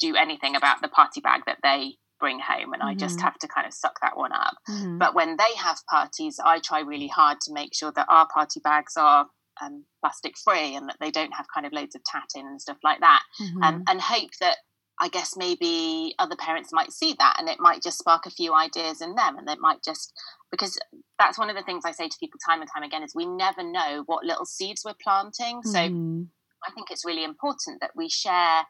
do 0.00 0.14
anything 0.16 0.56
about 0.56 0.82
the 0.82 0.88
party 0.88 1.20
bag 1.20 1.42
that 1.46 1.58
they 1.62 1.96
bring 2.20 2.38
home 2.38 2.72
and 2.72 2.80
mm-hmm. 2.80 2.88
I 2.88 2.94
just 2.94 3.16
mm-hmm. 3.16 3.24
have 3.24 3.38
to 3.38 3.48
kind 3.48 3.66
of 3.66 3.72
suck 3.74 3.98
that 4.02 4.16
one 4.16 4.32
up. 4.32 4.54
Mm-hmm. 4.68 4.98
But 4.98 5.14
when 5.14 5.36
they 5.36 5.54
have 5.56 5.78
parties, 5.90 6.40
I 6.44 6.58
try 6.58 6.80
really 6.80 7.08
hard 7.08 7.40
to 7.42 7.52
make 7.52 7.74
sure 7.74 7.92
that 7.92 8.06
our 8.08 8.26
party 8.32 8.60
bags 8.62 8.96
are 8.96 9.26
um, 9.62 9.84
plastic 10.02 10.34
free 10.36 10.74
and 10.74 10.88
that 10.88 10.96
they 11.00 11.10
don't 11.10 11.34
have 11.34 11.46
kind 11.52 11.66
of 11.66 11.72
loads 11.72 11.94
of 11.94 12.02
tatting 12.04 12.46
and 12.46 12.60
stuff 12.60 12.78
like 12.82 13.00
that. 13.00 13.22
Mm-hmm. 13.40 13.62
Um, 13.62 13.84
and 13.88 14.00
hope 14.00 14.30
that 14.40 14.56
I 15.00 15.08
guess 15.08 15.36
maybe 15.36 16.14
other 16.18 16.36
parents 16.36 16.72
might 16.72 16.92
see 16.92 17.14
that 17.18 17.36
and 17.38 17.48
it 17.48 17.58
might 17.60 17.82
just 17.82 17.98
spark 17.98 18.26
a 18.26 18.30
few 18.30 18.54
ideas 18.54 19.00
in 19.00 19.14
them 19.14 19.36
and 19.38 19.48
it 19.48 19.58
might 19.60 19.82
just 19.82 20.12
because 20.50 20.78
that's 21.24 21.38
one 21.38 21.48
of 21.48 21.56
the 21.56 21.62
things 21.62 21.84
I 21.86 21.92
say 21.92 22.08
to 22.08 22.16
people 22.18 22.38
time 22.44 22.60
and 22.60 22.70
time 22.72 22.82
again 22.82 23.02
is 23.02 23.14
we 23.14 23.26
never 23.26 23.62
know 23.62 24.02
what 24.06 24.24
little 24.24 24.44
seeds 24.44 24.82
we're 24.84 24.94
planting. 25.02 25.62
So 25.62 25.78
mm. 25.78 26.26
I 26.66 26.70
think 26.72 26.90
it's 26.90 27.04
really 27.04 27.24
important 27.24 27.80
that 27.80 27.92
we 27.96 28.08
share 28.08 28.62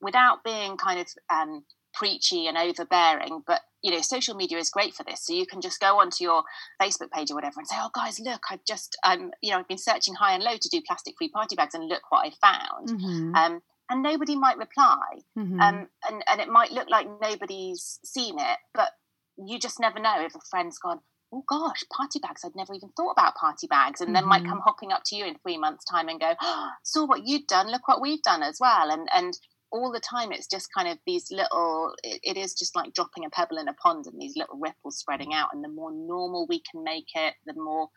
without 0.00 0.42
being 0.42 0.76
kind 0.76 0.98
of 0.98 1.06
um, 1.32 1.64
preachy 1.94 2.46
and 2.46 2.56
overbearing 2.56 3.42
but 3.46 3.60
you 3.82 3.90
know 3.90 4.00
social 4.00 4.34
media 4.34 4.56
is 4.56 4.70
great 4.70 4.94
for 4.94 5.04
this 5.04 5.26
so 5.26 5.34
you 5.34 5.44
can 5.44 5.60
just 5.60 5.78
go 5.78 6.00
onto 6.00 6.24
your 6.24 6.42
facebook 6.80 7.10
page 7.10 7.30
or 7.30 7.34
whatever 7.34 7.58
and 7.58 7.66
say 7.66 7.76
oh 7.78 7.90
guys 7.94 8.18
look 8.18 8.40
i've 8.50 8.64
just 8.66 8.96
um 9.04 9.30
you 9.42 9.50
know 9.50 9.58
i've 9.58 9.68
been 9.68 9.76
searching 9.76 10.14
high 10.14 10.32
and 10.32 10.42
low 10.42 10.56
to 10.58 10.68
do 10.70 10.80
plastic 10.86 11.14
free 11.18 11.28
party 11.28 11.54
bags 11.54 11.74
and 11.74 11.88
look 11.88 12.00
what 12.08 12.26
i 12.26 12.30
found 12.40 12.88
mm-hmm. 12.88 13.34
um 13.34 13.60
and 13.90 14.02
nobody 14.02 14.36
might 14.36 14.56
reply 14.56 15.00
mm-hmm. 15.38 15.60
um, 15.60 15.86
and, 16.08 16.24
and 16.30 16.40
it 16.40 16.48
might 16.48 16.72
look 16.72 16.88
like 16.88 17.06
nobody's 17.20 18.00
seen 18.02 18.38
it 18.38 18.58
but 18.72 18.88
you 19.36 19.58
just 19.58 19.78
never 19.78 19.98
know 19.98 20.24
if 20.24 20.34
a 20.34 20.40
friend's 20.50 20.78
gone 20.78 21.00
oh 21.32 21.44
gosh 21.48 21.82
party 21.96 22.18
bags 22.18 22.42
i'd 22.44 22.56
never 22.56 22.74
even 22.74 22.90
thought 22.96 23.12
about 23.12 23.34
party 23.34 23.66
bags 23.66 24.00
and 24.00 24.08
mm-hmm. 24.08 24.14
then 24.14 24.28
might 24.28 24.44
come 24.44 24.60
hopping 24.64 24.92
up 24.92 25.02
to 25.04 25.16
you 25.16 25.24
in 25.24 25.36
three 25.38 25.58
months 25.58 25.84
time 25.84 26.08
and 26.08 26.20
go 26.20 26.34
oh, 26.42 26.70
saw 26.82 27.06
what 27.06 27.26
you'd 27.26 27.46
done 27.46 27.70
look 27.70 27.86
what 27.88 28.00
we've 28.00 28.22
done 28.22 28.42
as 28.42 28.58
well 28.60 28.90
and 28.90 29.08
and 29.14 29.38
all 29.70 29.90
the 29.90 30.00
time 30.00 30.32
it's 30.32 30.46
just 30.46 30.68
kind 30.76 30.86
of 30.86 30.98
these 31.06 31.28
little 31.30 31.94
it, 32.02 32.20
it 32.22 32.36
is 32.36 32.52
just 32.52 32.76
like 32.76 32.92
dropping 32.92 33.24
a 33.24 33.30
pebble 33.30 33.56
in 33.56 33.68
a 33.68 33.74
pond 33.74 34.06
and 34.06 34.20
these 34.20 34.36
little 34.36 34.58
ripples 34.58 34.98
spreading 34.98 35.32
out 35.32 35.48
and 35.52 35.64
the 35.64 35.68
more 35.68 35.90
normal 35.90 36.46
we 36.46 36.60
can 36.70 36.84
make 36.84 37.08
it 37.14 37.34
the 37.46 37.54
more 37.54 37.88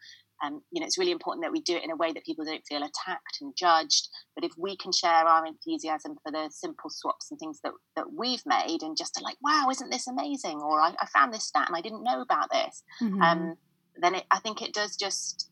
um, 0.43 0.62
you 0.71 0.80
know, 0.80 0.86
it's 0.86 0.98
really 0.98 1.12
important 1.12 1.43
that 1.45 1.52
we 1.52 1.62
do 1.62 1.76
it 1.76 1.84
in 1.84 1.91
a 1.91 1.95
way 1.95 2.12
that 2.12 2.26
people 2.26 2.45
don't 2.45 2.65
feel 2.67 2.84
attacked 2.84 3.38
and 3.41 3.54
judged. 3.56 4.10
But 4.36 4.43
if 4.43 4.52
we 4.58 4.76
can 4.76 4.91
share 4.91 5.12
our 5.12 5.45
enthusiasm 5.45 6.15
for 6.24 6.32
the 6.32 6.50
simple 6.52 6.89
swaps 6.89 7.32
and 7.32 7.39
things 7.39 7.60
that, 7.63 7.74
that 7.95 8.13
we've 8.13 8.43
made, 8.45 8.82
and 8.82 8.98
just 8.98 9.19
like, 9.21 9.38
wow, 9.41 9.67
isn't 9.71 9.91
this 9.91 10.08
amazing? 10.08 10.62
Or 10.62 10.82
I, 10.82 10.93
I 11.00 11.08
found 11.08 11.34
this 11.34 11.45
stat 11.45 11.67
and 11.67 11.78
I 11.78 11.82
didn't 11.82 12.04
know 12.04 12.21
about 12.21 12.50
this. 12.52 12.84
Mm-hmm. 13.02 13.21
Um, 13.21 13.56
then 13.98 14.15
it, 14.15 14.26
I 14.30 14.39
think 14.39 14.62
it 14.62 14.74
does 14.74 14.95
just 14.95 15.50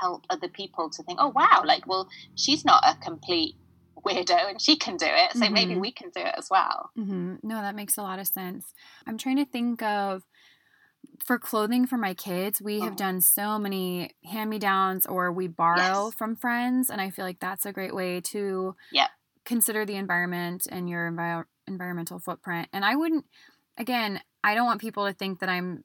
help 0.00 0.24
other 0.30 0.48
people 0.48 0.90
to 0.90 1.02
think, 1.02 1.18
oh 1.20 1.32
wow, 1.34 1.62
like, 1.64 1.86
well, 1.86 2.08
she's 2.34 2.64
not 2.64 2.82
a 2.84 2.96
complete 3.02 3.56
weirdo 4.06 4.48
and 4.48 4.60
she 4.60 4.76
can 4.76 4.96
do 4.96 5.06
it, 5.06 5.32
so 5.32 5.40
mm-hmm. 5.40 5.52
maybe 5.52 5.76
we 5.76 5.92
can 5.92 6.10
do 6.14 6.22
it 6.22 6.34
as 6.36 6.48
well. 6.50 6.90
Mm-hmm. 6.98 7.36
No, 7.42 7.56
that 7.60 7.74
makes 7.74 7.98
a 7.98 8.02
lot 8.02 8.18
of 8.18 8.26
sense. 8.26 8.72
I'm 9.06 9.18
trying 9.18 9.36
to 9.36 9.44
think 9.44 9.82
of 9.82 10.22
for 11.24 11.38
clothing 11.38 11.86
for 11.86 11.96
my 11.96 12.14
kids, 12.14 12.60
we 12.60 12.80
oh. 12.80 12.84
have 12.84 12.96
done 12.96 13.20
so 13.20 13.58
many 13.58 14.14
hand 14.24 14.50
me 14.50 14.58
downs 14.58 15.06
or 15.06 15.32
we 15.32 15.46
borrow 15.46 16.06
yes. 16.06 16.14
from 16.14 16.36
friends. 16.36 16.90
And 16.90 17.00
I 17.00 17.10
feel 17.10 17.24
like 17.24 17.40
that's 17.40 17.66
a 17.66 17.72
great 17.72 17.94
way 17.94 18.20
to 18.32 18.74
yep. 18.92 19.10
consider 19.44 19.84
the 19.84 19.96
environment 19.96 20.66
and 20.70 20.88
your 20.88 21.10
envi- 21.10 21.44
environmental 21.66 22.18
footprint. 22.18 22.68
And 22.72 22.84
I 22.84 22.96
wouldn't, 22.96 23.26
again, 23.78 24.20
I 24.42 24.54
don't 24.54 24.66
want 24.66 24.80
people 24.80 25.06
to 25.06 25.12
think 25.12 25.40
that 25.40 25.48
I'm 25.48 25.84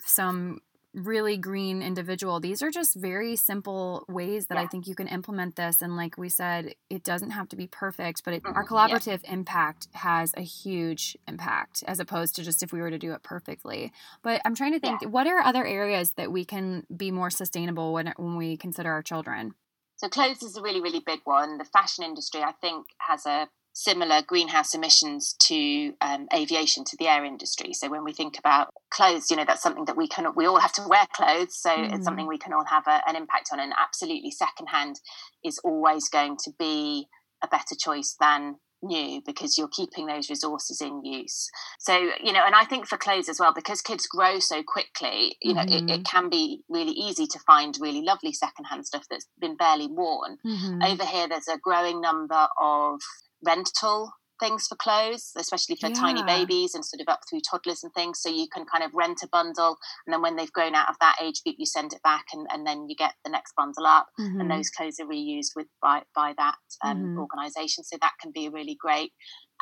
some 0.00 0.60
really 0.96 1.36
green 1.36 1.82
individual. 1.82 2.40
These 2.40 2.62
are 2.62 2.70
just 2.70 2.96
very 2.96 3.36
simple 3.36 4.04
ways 4.08 4.46
that 4.46 4.56
yeah. 4.56 4.62
I 4.62 4.66
think 4.66 4.86
you 4.86 4.94
can 4.94 5.06
implement 5.06 5.54
this. 5.54 5.82
And 5.82 5.94
like 5.94 6.16
we 6.16 6.30
said, 6.30 6.74
it 6.88 7.04
doesn't 7.04 7.30
have 7.30 7.48
to 7.50 7.56
be 7.56 7.66
perfect, 7.66 8.24
but 8.24 8.34
it, 8.34 8.42
our 8.46 8.64
mm-hmm. 8.64 8.74
collaborative 8.74 9.20
yeah. 9.22 9.32
impact 9.32 9.88
has 9.92 10.32
a 10.36 10.40
huge 10.40 11.16
impact 11.28 11.84
as 11.86 12.00
opposed 12.00 12.34
to 12.36 12.42
just 12.42 12.62
if 12.62 12.72
we 12.72 12.80
were 12.80 12.90
to 12.90 12.98
do 12.98 13.12
it 13.12 13.22
perfectly. 13.22 13.92
But 14.22 14.40
I'm 14.44 14.54
trying 14.54 14.72
to 14.72 14.80
think, 14.80 15.02
yeah. 15.02 15.08
what 15.08 15.26
are 15.26 15.40
other 15.40 15.66
areas 15.66 16.12
that 16.16 16.32
we 16.32 16.44
can 16.44 16.86
be 16.94 17.10
more 17.10 17.30
sustainable 17.30 17.92
when, 17.92 18.12
when 18.16 18.36
we 18.36 18.56
consider 18.56 18.90
our 18.90 19.02
children? 19.02 19.54
So 19.96 20.08
clothes 20.08 20.42
is 20.42 20.56
a 20.56 20.62
really, 20.62 20.80
really 20.80 21.00
big 21.04 21.20
one. 21.24 21.58
The 21.58 21.64
fashion 21.64 22.04
industry, 22.04 22.42
I 22.42 22.52
think, 22.52 22.86
has 22.98 23.26
a 23.26 23.48
similar 23.76 24.22
greenhouse 24.26 24.74
emissions 24.74 25.34
to 25.38 25.92
um, 26.00 26.26
aviation 26.34 26.82
to 26.82 26.96
the 26.96 27.06
air 27.06 27.26
industry 27.26 27.74
so 27.74 27.90
when 27.90 28.04
we 28.04 28.12
think 28.12 28.38
about 28.38 28.72
clothes 28.90 29.30
you 29.30 29.36
know 29.36 29.44
that's 29.46 29.62
something 29.62 29.84
that 29.84 29.98
we 29.98 30.08
can 30.08 30.26
we 30.34 30.46
all 30.46 30.58
have 30.58 30.72
to 30.72 30.82
wear 30.88 31.06
clothes 31.12 31.54
so 31.54 31.68
mm. 31.68 31.94
it's 31.94 32.06
something 32.06 32.26
we 32.26 32.38
can 32.38 32.54
all 32.54 32.64
have 32.64 32.84
a, 32.86 33.02
an 33.06 33.14
impact 33.14 33.50
on 33.52 33.60
and 33.60 33.74
absolutely 33.78 34.30
secondhand 34.30 34.98
is 35.44 35.58
always 35.58 36.08
going 36.08 36.38
to 36.42 36.50
be 36.58 37.06
a 37.44 37.48
better 37.48 37.74
choice 37.78 38.16
than 38.18 38.56
new 38.82 39.20
because 39.26 39.58
you're 39.58 39.68
keeping 39.68 40.06
those 40.06 40.30
resources 40.30 40.80
in 40.80 41.04
use 41.04 41.50
so 41.78 41.94
you 42.22 42.32
know 42.32 42.42
and 42.46 42.54
i 42.54 42.64
think 42.64 42.86
for 42.86 42.96
clothes 42.96 43.28
as 43.28 43.38
well 43.38 43.52
because 43.54 43.82
kids 43.82 44.06
grow 44.06 44.38
so 44.38 44.62
quickly 44.62 45.36
you 45.42 45.52
know 45.52 45.60
mm-hmm. 45.60 45.88
it, 45.88 45.90
it, 45.90 46.02
mm-hmm. 46.02 46.02
can 46.02 46.30
be 46.30 46.62
really 46.70 46.92
easy 46.92 47.26
to 47.26 47.38
find 47.40 47.76
really 47.78 48.00
lovely 48.02 48.32
secondhand 48.32 48.86
stuff 48.86 49.04
that's 49.10 49.26
been 49.38 49.56
barely 49.56 49.86
worn 49.86 50.38
mm-hmm. 50.46 50.82
over 50.82 51.04
here 51.04 51.28
there's 51.28 51.48
a 51.48 51.58
growing 51.58 52.00
number 52.00 52.48
of 52.58 53.00
rental 53.46 54.12
things 54.38 54.66
for 54.66 54.76
clothes, 54.76 55.32
especially 55.36 55.76
for 55.76 55.88
yeah. 55.88 55.94
tiny 55.94 56.22
babies 56.22 56.74
and 56.74 56.84
sort 56.84 57.00
of 57.00 57.08
up 57.08 57.20
through 57.28 57.40
toddlers 57.40 57.82
and 57.82 57.92
things. 57.94 58.20
So 58.20 58.28
you 58.28 58.46
can 58.52 58.64
kind 58.66 58.84
of 58.84 58.90
rent 58.94 59.20
a 59.22 59.28
bundle, 59.28 59.76
and 60.06 60.12
then 60.12 60.22
when 60.22 60.36
they've 60.36 60.52
grown 60.52 60.74
out 60.74 60.88
of 60.88 60.96
that 61.00 61.16
age 61.22 61.42
group, 61.44 61.56
you 61.58 61.66
send 61.66 61.92
it 61.92 62.02
back, 62.02 62.26
and, 62.32 62.46
and 62.50 62.66
then 62.66 62.88
you 62.88 62.96
get 62.96 63.14
the 63.24 63.30
next 63.30 63.54
bundle 63.56 63.86
up, 63.86 64.08
mm-hmm. 64.18 64.40
and 64.40 64.50
those 64.50 64.70
clothes 64.70 64.98
are 65.00 65.06
reused 65.06 65.56
with 65.56 65.66
by 65.80 66.02
by 66.14 66.34
that 66.36 66.56
um, 66.84 66.98
mm-hmm. 66.98 67.18
organisation. 67.18 67.84
So 67.84 67.96
that 68.00 68.12
can 68.20 68.32
be 68.32 68.48
really 68.48 68.76
great. 68.78 69.12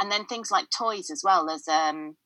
And 0.01 0.11
then 0.11 0.27
things 0.27 0.51
like 0.51 0.67
toys 0.77 1.11
as 1.11 1.23
well. 1.25 1.47
There's 1.47 1.69
um, 1.69 2.17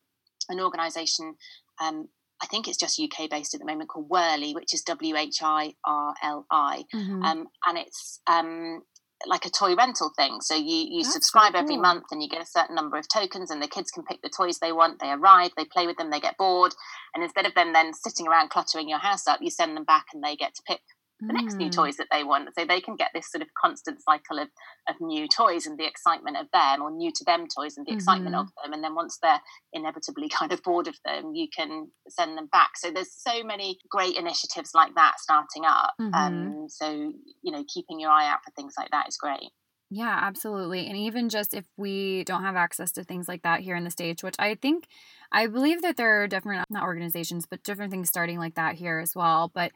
an 0.48 0.60
organisation. 0.60 1.34
Um, 1.80 2.08
I 2.40 2.46
think 2.46 2.68
it's 2.68 2.78
just 2.78 3.00
UK 3.00 3.28
based 3.28 3.54
at 3.54 3.60
the 3.60 3.66
moment 3.66 3.88
called 3.90 4.08
Whirli, 4.08 4.54
which 4.54 4.72
is 4.72 4.82
W 4.82 5.16
H 5.16 5.40
I 5.42 5.74
R 5.84 6.14
L 6.22 6.46
I, 6.50 6.84
mm-hmm. 6.94 7.22
um, 7.22 7.46
and 7.66 7.78
it's 7.78 8.20
um, 8.28 8.82
like 9.26 9.44
a 9.44 9.50
toy 9.50 9.74
rental 9.74 10.10
thing. 10.16 10.40
So 10.40 10.54
you 10.54 10.86
you 10.90 11.02
That's 11.02 11.14
subscribe 11.14 11.52
so 11.52 11.60
cool. 11.60 11.62
every 11.62 11.76
month 11.76 12.04
and 12.10 12.22
you 12.22 12.28
get 12.28 12.42
a 12.42 12.46
certain 12.46 12.74
number 12.74 12.96
of 12.96 13.08
tokens, 13.08 13.50
and 13.50 13.62
the 13.62 13.68
kids 13.68 13.90
can 13.90 14.04
pick 14.04 14.22
the 14.22 14.30
toys 14.30 14.58
they 14.58 14.72
want. 14.72 15.00
They 15.00 15.10
arrive, 15.10 15.50
they 15.56 15.64
play 15.64 15.86
with 15.86 15.96
them, 15.96 16.10
they 16.10 16.20
get 16.20 16.36
bored, 16.36 16.74
and 17.14 17.24
instead 17.24 17.46
of 17.46 17.54
them 17.54 17.72
then 17.72 17.92
sitting 17.94 18.28
around 18.28 18.50
cluttering 18.50 18.88
your 18.88 18.98
house 18.98 19.26
up, 19.26 19.40
you 19.42 19.50
send 19.50 19.76
them 19.76 19.84
back 19.84 20.06
and 20.12 20.22
they 20.22 20.36
get 20.36 20.54
to 20.54 20.62
pick 20.66 20.80
the 21.20 21.32
next 21.32 21.54
new 21.54 21.68
mm. 21.68 21.72
toys 21.72 21.96
that 21.96 22.06
they 22.12 22.22
want. 22.22 22.48
So 22.56 22.64
they 22.64 22.80
can 22.80 22.94
get 22.94 23.10
this 23.12 23.30
sort 23.30 23.42
of 23.42 23.48
constant 23.60 24.00
cycle 24.02 24.38
of, 24.38 24.48
of 24.88 24.96
new 25.00 25.26
toys 25.26 25.66
and 25.66 25.78
the 25.78 25.86
excitement 25.86 26.36
of 26.36 26.46
them, 26.52 26.82
or 26.82 26.90
new 26.90 27.10
to 27.12 27.24
them 27.24 27.46
toys 27.46 27.76
and 27.76 27.86
the 27.86 27.90
mm-hmm. 27.90 27.98
excitement 27.98 28.36
of 28.36 28.46
them. 28.62 28.72
And 28.72 28.84
then 28.84 28.94
once 28.94 29.18
they're 29.20 29.40
inevitably 29.72 30.28
kind 30.38 30.52
of 30.52 30.62
bored 30.62 30.86
of 30.86 30.96
them, 31.04 31.34
you 31.34 31.48
can 31.54 31.88
send 32.08 32.36
them 32.36 32.48
back. 32.50 32.70
So 32.76 32.90
there's 32.90 33.12
so 33.12 33.42
many 33.42 33.78
great 33.90 34.16
initiatives 34.16 34.70
like 34.74 34.94
that 34.94 35.14
starting 35.18 35.64
up. 35.66 35.94
Mm-hmm. 36.00 36.14
Um, 36.14 36.66
so, 36.68 37.12
you 37.42 37.52
know, 37.52 37.64
keeping 37.72 37.98
your 37.98 38.10
eye 38.10 38.28
out 38.30 38.40
for 38.44 38.52
things 38.52 38.74
like 38.78 38.90
that 38.92 39.08
is 39.08 39.16
great. 39.16 39.50
Yeah, 39.90 40.18
absolutely. 40.20 40.86
And 40.86 40.96
even 40.98 41.30
just 41.30 41.54
if 41.54 41.64
we 41.78 42.22
don't 42.24 42.42
have 42.42 42.56
access 42.56 42.92
to 42.92 43.04
things 43.04 43.26
like 43.26 43.42
that 43.42 43.60
here 43.60 43.74
in 43.74 43.84
the 43.84 43.90
States, 43.90 44.22
which 44.22 44.34
I 44.38 44.54
think, 44.54 44.86
I 45.32 45.46
believe 45.46 45.80
that 45.80 45.96
there 45.96 46.22
are 46.22 46.28
different, 46.28 46.66
not 46.68 46.82
organizations, 46.82 47.46
but 47.46 47.62
different 47.62 47.90
things 47.90 48.08
starting 48.08 48.38
like 48.38 48.56
that 48.56 48.74
here 48.74 48.98
as 48.98 49.14
well. 49.14 49.50
But 49.52 49.72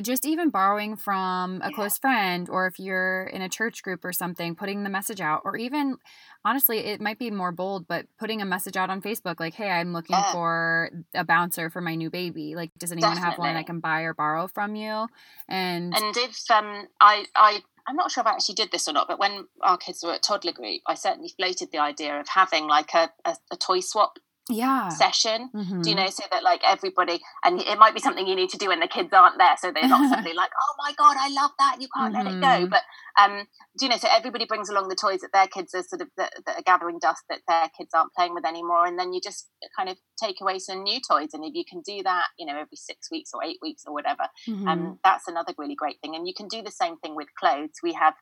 just 0.00 0.24
even 0.24 0.50
borrowing 0.50 0.96
from 0.96 1.60
a 1.62 1.68
yeah. 1.68 1.74
close 1.74 1.98
friend 1.98 2.48
or 2.48 2.66
if 2.66 2.78
you're 2.78 3.24
in 3.24 3.42
a 3.42 3.48
church 3.48 3.82
group 3.82 4.04
or 4.04 4.12
something 4.12 4.54
putting 4.54 4.84
the 4.84 4.90
message 4.90 5.20
out 5.20 5.42
or 5.44 5.56
even 5.56 5.96
honestly 6.44 6.78
it 6.78 7.00
might 7.00 7.18
be 7.18 7.30
more 7.30 7.52
bold 7.52 7.86
but 7.86 8.06
putting 8.18 8.40
a 8.40 8.44
message 8.44 8.76
out 8.76 8.90
on 8.90 9.02
facebook 9.02 9.40
like 9.40 9.54
hey 9.54 9.70
i'm 9.70 9.92
looking 9.92 10.16
yeah. 10.16 10.32
for 10.32 10.90
a 11.14 11.24
bouncer 11.24 11.70
for 11.70 11.80
my 11.80 11.94
new 11.94 12.10
baby 12.10 12.54
like 12.54 12.70
does 12.78 12.92
anyone 12.92 13.14
Definitely. 13.14 13.30
have 13.30 13.38
one 13.38 13.56
i 13.56 13.62
can 13.62 13.80
buy 13.80 14.02
or 14.02 14.14
borrow 14.14 14.48
from 14.48 14.74
you 14.74 15.06
and 15.48 15.94
and 15.94 16.16
if 16.16 16.50
um 16.50 16.88
i 17.00 17.24
i 17.34 17.60
I'm 17.86 17.96
not 17.96 18.12
sure 18.12 18.22
if 18.22 18.28
I 18.28 18.34
actually 18.34 18.54
did 18.54 18.70
this 18.70 18.86
or 18.86 18.92
not, 18.92 19.08
but 19.08 19.18
when 19.18 19.48
our 19.60 19.76
kids 19.76 20.04
were 20.04 20.12
at 20.12 20.22
toddler 20.22 20.52
group, 20.52 20.82
I 20.86 20.94
certainly 20.94 21.30
floated 21.30 21.72
the 21.72 21.78
idea 21.78 22.20
of 22.20 22.28
having 22.28 22.68
like 22.68 22.94
a, 22.94 23.10
a, 23.24 23.36
a 23.50 23.56
toy 23.56 23.80
swap 23.80 24.18
yeah 24.50 24.88
session 24.88 25.48
mm-hmm. 25.54 25.82
do 25.82 25.90
you 25.90 25.94
mm-hmm. 25.94 26.04
know 26.04 26.10
so 26.10 26.24
that 26.32 26.42
like 26.42 26.60
everybody 26.66 27.20
and 27.44 27.60
it 27.60 27.78
might 27.78 27.94
be 27.94 28.00
something 28.00 28.26
you 28.26 28.34
need 28.34 28.50
to 28.50 28.58
do 28.58 28.68
when 28.68 28.80
the 28.80 28.88
kids 28.88 29.10
aren't 29.12 29.38
there 29.38 29.54
so 29.58 29.70
they're 29.70 29.88
not 29.88 30.08
suddenly 30.10 30.32
like 30.34 30.50
oh 30.60 30.74
my 30.78 30.92
god 30.98 31.16
i 31.18 31.28
love 31.28 31.52
that 31.58 31.76
you 31.80 31.86
can't 31.96 32.12
mm-hmm. 32.12 32.26
let 32.26 32.34
it 32.34 32.40
go 32.40 32.64
mm-hmm. 32.64 32.70
but 32.70 32.82
um 33.22 33.46
do 33.78 33.86
you 33.86 33.88
know 33.88 33.96
so 33.96 34.08
everybody 34.10 34.44
brings 34.44 34.68
along 34.68 34.88
the 34.88 34.96
toys 34.96 35.20
that 35.20 35.30
their 35.32 35.46
kids 35.46 35.72
are 35.74 35.84
sort 35.84 36.00
of 36.02 36.08
that, 36.16 36.32
that, 36.44 36.58
are 36.58 36.62
gathering 36.62 36.98
dust 36.98 37.22
that 37.28 37.38
their 37.46 37.68
kids 37.78 37.90
aren't 37.94 38.12
playing 38.14 38.34
with 38.34 38.44
anymore 38.44 38.84
and 38.84 38.98
then 38.98 39.12
you 39.12 39.20
just 39.22 39.48
kind 39.76 39.88
of 39.88 39.96
take 40.20 40.36
away 40.40 40.58
some 40.58 40.82
new 40.82 40.98
toys 41.08 41.28
and 41.32 41.44
if 41.44 41.54
you 41.54 41.64
can 41.68 41.80
do 41.86 42.02
that 42.02 42.26
you 42.36 42.44
know 42.44 42.54
every 42.54 42.76
six 42.76 43.10
weeks 43.12 43.30
or 43.32 43.44
eight 43.44 43.58
weeks 43.62 43.84
or 43.86 43.94
whatever 43.94 44.22
um, 44.48 44.54
mm-hmm. 44.54 44.68
um 44.68 44.98
that's 45.04 45.28
another 45.28 45.54
really 45.56 45.76
great 45.76 46.00
thing 46.02 46.16
and 46.16 46.26
you 46.26 46.34
can 46.36 46.48
do 46.48 46.62
the 46.62 46.70
same 46.70 46.96
thing 46.98 47.14
with 47.14 47.28
clothes 47.38 47.78
we 47.82 47.92
have 47.92 48.14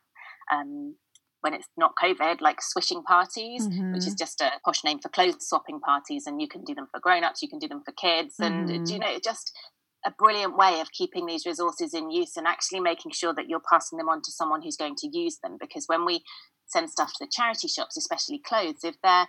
um 0.53 0.95
when 1.41 1.53
it's 1.53 1.67
not 1.77 1.93
COVID, 2.01 2.41
like 2.41 2.61
swishing 2.61 3.03
parties, 3.03 3.67
mm-hmm. 3.67 3.93
which 3.93 4.07
is 4.07 4.09
mm-hmm. 4.09 4.15
just 4.17 4.41
a 4.41 4.51
posh 4.65 4.83
name 4.83 4.99
for 4.99 5.09
clothes 5.09 5.47
swapping 5.47 5.79
parties. 5.79 6.25
And 6.25 6.41
you 6.41 6.47
can 6.47 6.63
do 6.63 6.73
them 6.73 6.87
for 6.91 6.99
grown 6.99 7.23
ups, 7.23 7.41
you 7.41 7.49
can 7.49 7.59
do 7.59 7.67
them 7.67 7.83
for 7.83 7.91
kids. 7.91 8.35
And 8.39 8.69
mm-hmm. 8.69 8.85
you 8.85 8.99
know, 8.99 9.17
just 9.23 9.51
a 10.05 10.11
brilliant 10.17 10.57
way 10.57 10.79
of 10.79 10.91
keeping 10.91 11.25
these 11.25 11.45
resources 11.45 11.93
in 11.93 12.09
use 12.09 12.35
and 12.35 12.47
actually 12.47 12.79
making 12.79 13.11
sure 13.11 13.33
that 13.33 13.47
you're 13.47 13.61
passing 13.69 13.97
them 13.97 14.09
on 14.09 14.21
to 14.23 14.31
someone 14.31 14.61
who's 14.61 14.77
going 14.77 14.95
to 14.95 15.09
use 15.11 15.37
them. 15.43 15.57
Because 15.59 15.85
when 15.87 16.05
we 16.05 16.23
send 16.65 16.89
stuff 16.89 17.09
to 17.09 17.25
the 17.25 17.31
charity 17.31 17.67
shops, 17.67 17.97
especially 17.97 18.39
clothes, 18.39 18.83
if 18.83 18.95
they're 19.03 19.27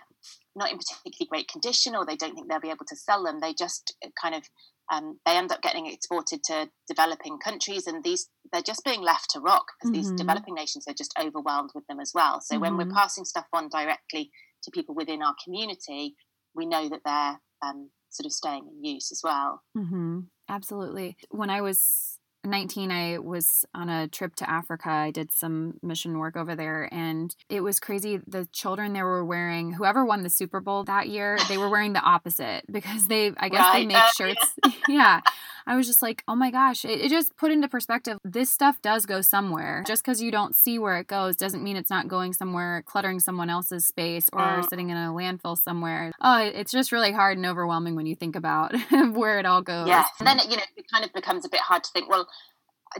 not 0.55 0.71
in 0.71 0.77
particularly 0.77 1.27
great 1.29 1.47
condition 1.47 1.95
or 1.95 2.05
they 2.05 2.15
don't 2.15 2.33
think 2.33 2.49
they'll 2.49 2.59
be 2.59 2.69
able 2.69 2.85
to 2.87 2.95
sell 2.95 3.23
them, 3.23 3.39
they 3.39 3.53
just 3.53 3.95
kind 4.21 4.33
of 4.35 4.43
um, 4.91 5.19
they 5.25 5.37
end 5.37 5.51
up 5.51 5.61
getting 5.61 5.87
exported 5.87 6.43
to 6.45 6.69
developing 6.87 7.37
countries, 7.39 7.87
and 7.87 8.03
these 8.03 8.27
they're 8.53 8.61
just 8.61 8.85
being 8.85 9.01
left 9.01 9.31
to 9.31 9.39
rot 9.39 9.63
because 9.67 9.91
mm-hmm. 9.91 10.09
these 10.09 10.11
developing 10.11 10.53
nations 10.53 10.85
are 10.87 10.93
just 10.93 11.13
overwhelmed 11.19 11.71
with 11.73 11.85
them 11.87 11.99
as 11.99 12.11
well. 12.13 12.39
So 12.39 12.53
mm-hmm. 12.53 12.61
when 12.61 12.77
we're 12.77 12.83
mm-hmm. 12.85 12.93
passing 12.93 13.25
stuff 13.25 13.47
on 13.51 13.67
directly 13.67 14.31
to 14.63 14.71
people 14.71 14.95
within 14.95 15.23
our 15.23 15.35
community, 15.43 16.15
we 16.55 16.67
know 16.67 16.87
that 16.87 17.01
they're 17.03 17.39
um, 17.67 17.89
sort 18.11 18.27
of 18.27 18.31
staying 18.31 18.67
in 18.67 18.83
use 18.83 19.11
as 19.11 19.21
well. 19.23 19.63
Mm-hmm. 19.75 20.19
Absolutely. 20.47 21.17
When 21.31 21.49
I 21.49 21.61
was 21.61 22.19
19 22.45 22.91
i 22.91 23.17
was 23.17 23.65
on 23.73 23.89
a 23.89 24.07
trip 24.07 24.35
to 24.35 24.49
africa 24.49 24.89
i 24.89 25.11
did 25.11 25.31
some 25.31 25.75
mission 25.81 26.19
work 26.19 26.35
over 26.35 26.55
there 26.55 26.89
and 26.91 27.35
it 27.49 27.61
was 27.61 27.79
crazy 27.79 28.19
the 28.27 28.45
children 28.51 28.91
there 28.91 29.05
were 29.05 29.23
wearing 29.23 29.71
whoever 29.71 30.03
won 30.03 30.23
the 30.23 30.29
super 30.29 30.59
bowl 30.59 30.83
that 30.83 31.07
year 31.07 31.37
they 31.47 31.57
were 31.57 31.69
wearing 31.69 31.93
the 31.93 32.01
opposite 32.01 32.63
because 32.69 33.07
they 33.07 33.31
i 33.37 33.47
guess 33.47 33.61
right. 33.61 33.79
they 33.79 33.85
make 33.85 34.03
shirts 34.17 34.55
yeah 34.89 35.21
i 35.67 35.75
was 35.75 35.87
just 35.87 36.01
like 36.01 36.23
oh 36.27 36.35
my 36.35 36.51
gosh 36.51 36.85
it, 36.85 37.01
it, 37.01 37.09
just 37.09 37.35
put 37.37 37.51
into 37.51 37.67
perspective 37.67 38.17
this 38.23 38.49
stuff 38.49 38.81
does 38.81 39.05
go 39.05 39.21
somewhere 39.21 39.83
just 39.85 40.03
because 40.03 40.21
you 40.21 40.31
don't 40.31 40.55
see 40.55 40.79
where 40.79 40.97
it 40.97 41.07
goes 41.07 41.35
doesn't 41.35 41.63
mean 41.63 41.75
it's 41.75 41.89
not 41.89 42.07
going 42.07 42.33
somewhere 42.33 42.83
cluttering 42.85 43.19
someone 43.19 43.49
else's 43.49 43.85
space 43.85 44.29
or 44.33 44.41
mm. 44.41 44.69
sitting 44.69 44.89
in 44.89 44.97
a 44.97 45.11
landfill 45.11 45.57
somewhere 45.57 46.11
oh 46.21 46.37
it's 46.37 46.71
just 46.71 46.91
really 46.91 47.11
hard 47.11 47.37
and 47.37 47.45
overwhelming 47.45 47.95
when 47.95 48.05
you 48.05 48.15
think 48.15 48.35
about 48.35 48.73
where 49.11 49.39
it 49.39 49.45
all 49.45 49.61
goes 49.61 49.87
yeah 49.87 50.05
and 50.19 50.27
then 50.27 50.39
you 50.49 50.57
know 50.57 50.63
it 50.75 50.85
kind 50.91 51.05
of 51.05 51.13
becomes 51.13 51.45
a 51.45 51.49
bit 51.49 51.61
hard 51.61 51.83
to 51.83 51.91
think 51.91 52.09
well 52.09 52.27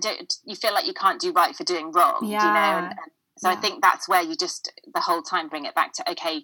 don't 0.01 0.35
you 0.45 0.55
feel 0.55 0.73
like 0.73 0.85
you 0.85 0.93
can't 0.93 1.21
do 1.21 1.31
right 1.31 1.55
for 1.55 1.63
doing 1.63 1.91
wrong 1.91 2.19
yeah. 2.23 2.47
you 2.47 2.53
know 2.53 2.77
and, 2.77 2.85
and 2.87 3.11
so 3.37 3.49
yeah. 3.49 3.55
i 3.55 3.59
think 3.59 3.81
that's 3.81 4.07
where 4.07 4.21
you 4.21 4.35
just 4.35 4.71
the 4.93 5.01
whole 5.01 5.21
time 5.21 5.49
bring 5.49 5.65
it 5.65 5.75
back 5.75 5.93
to 5.93 6.09
okay 6.09 6.43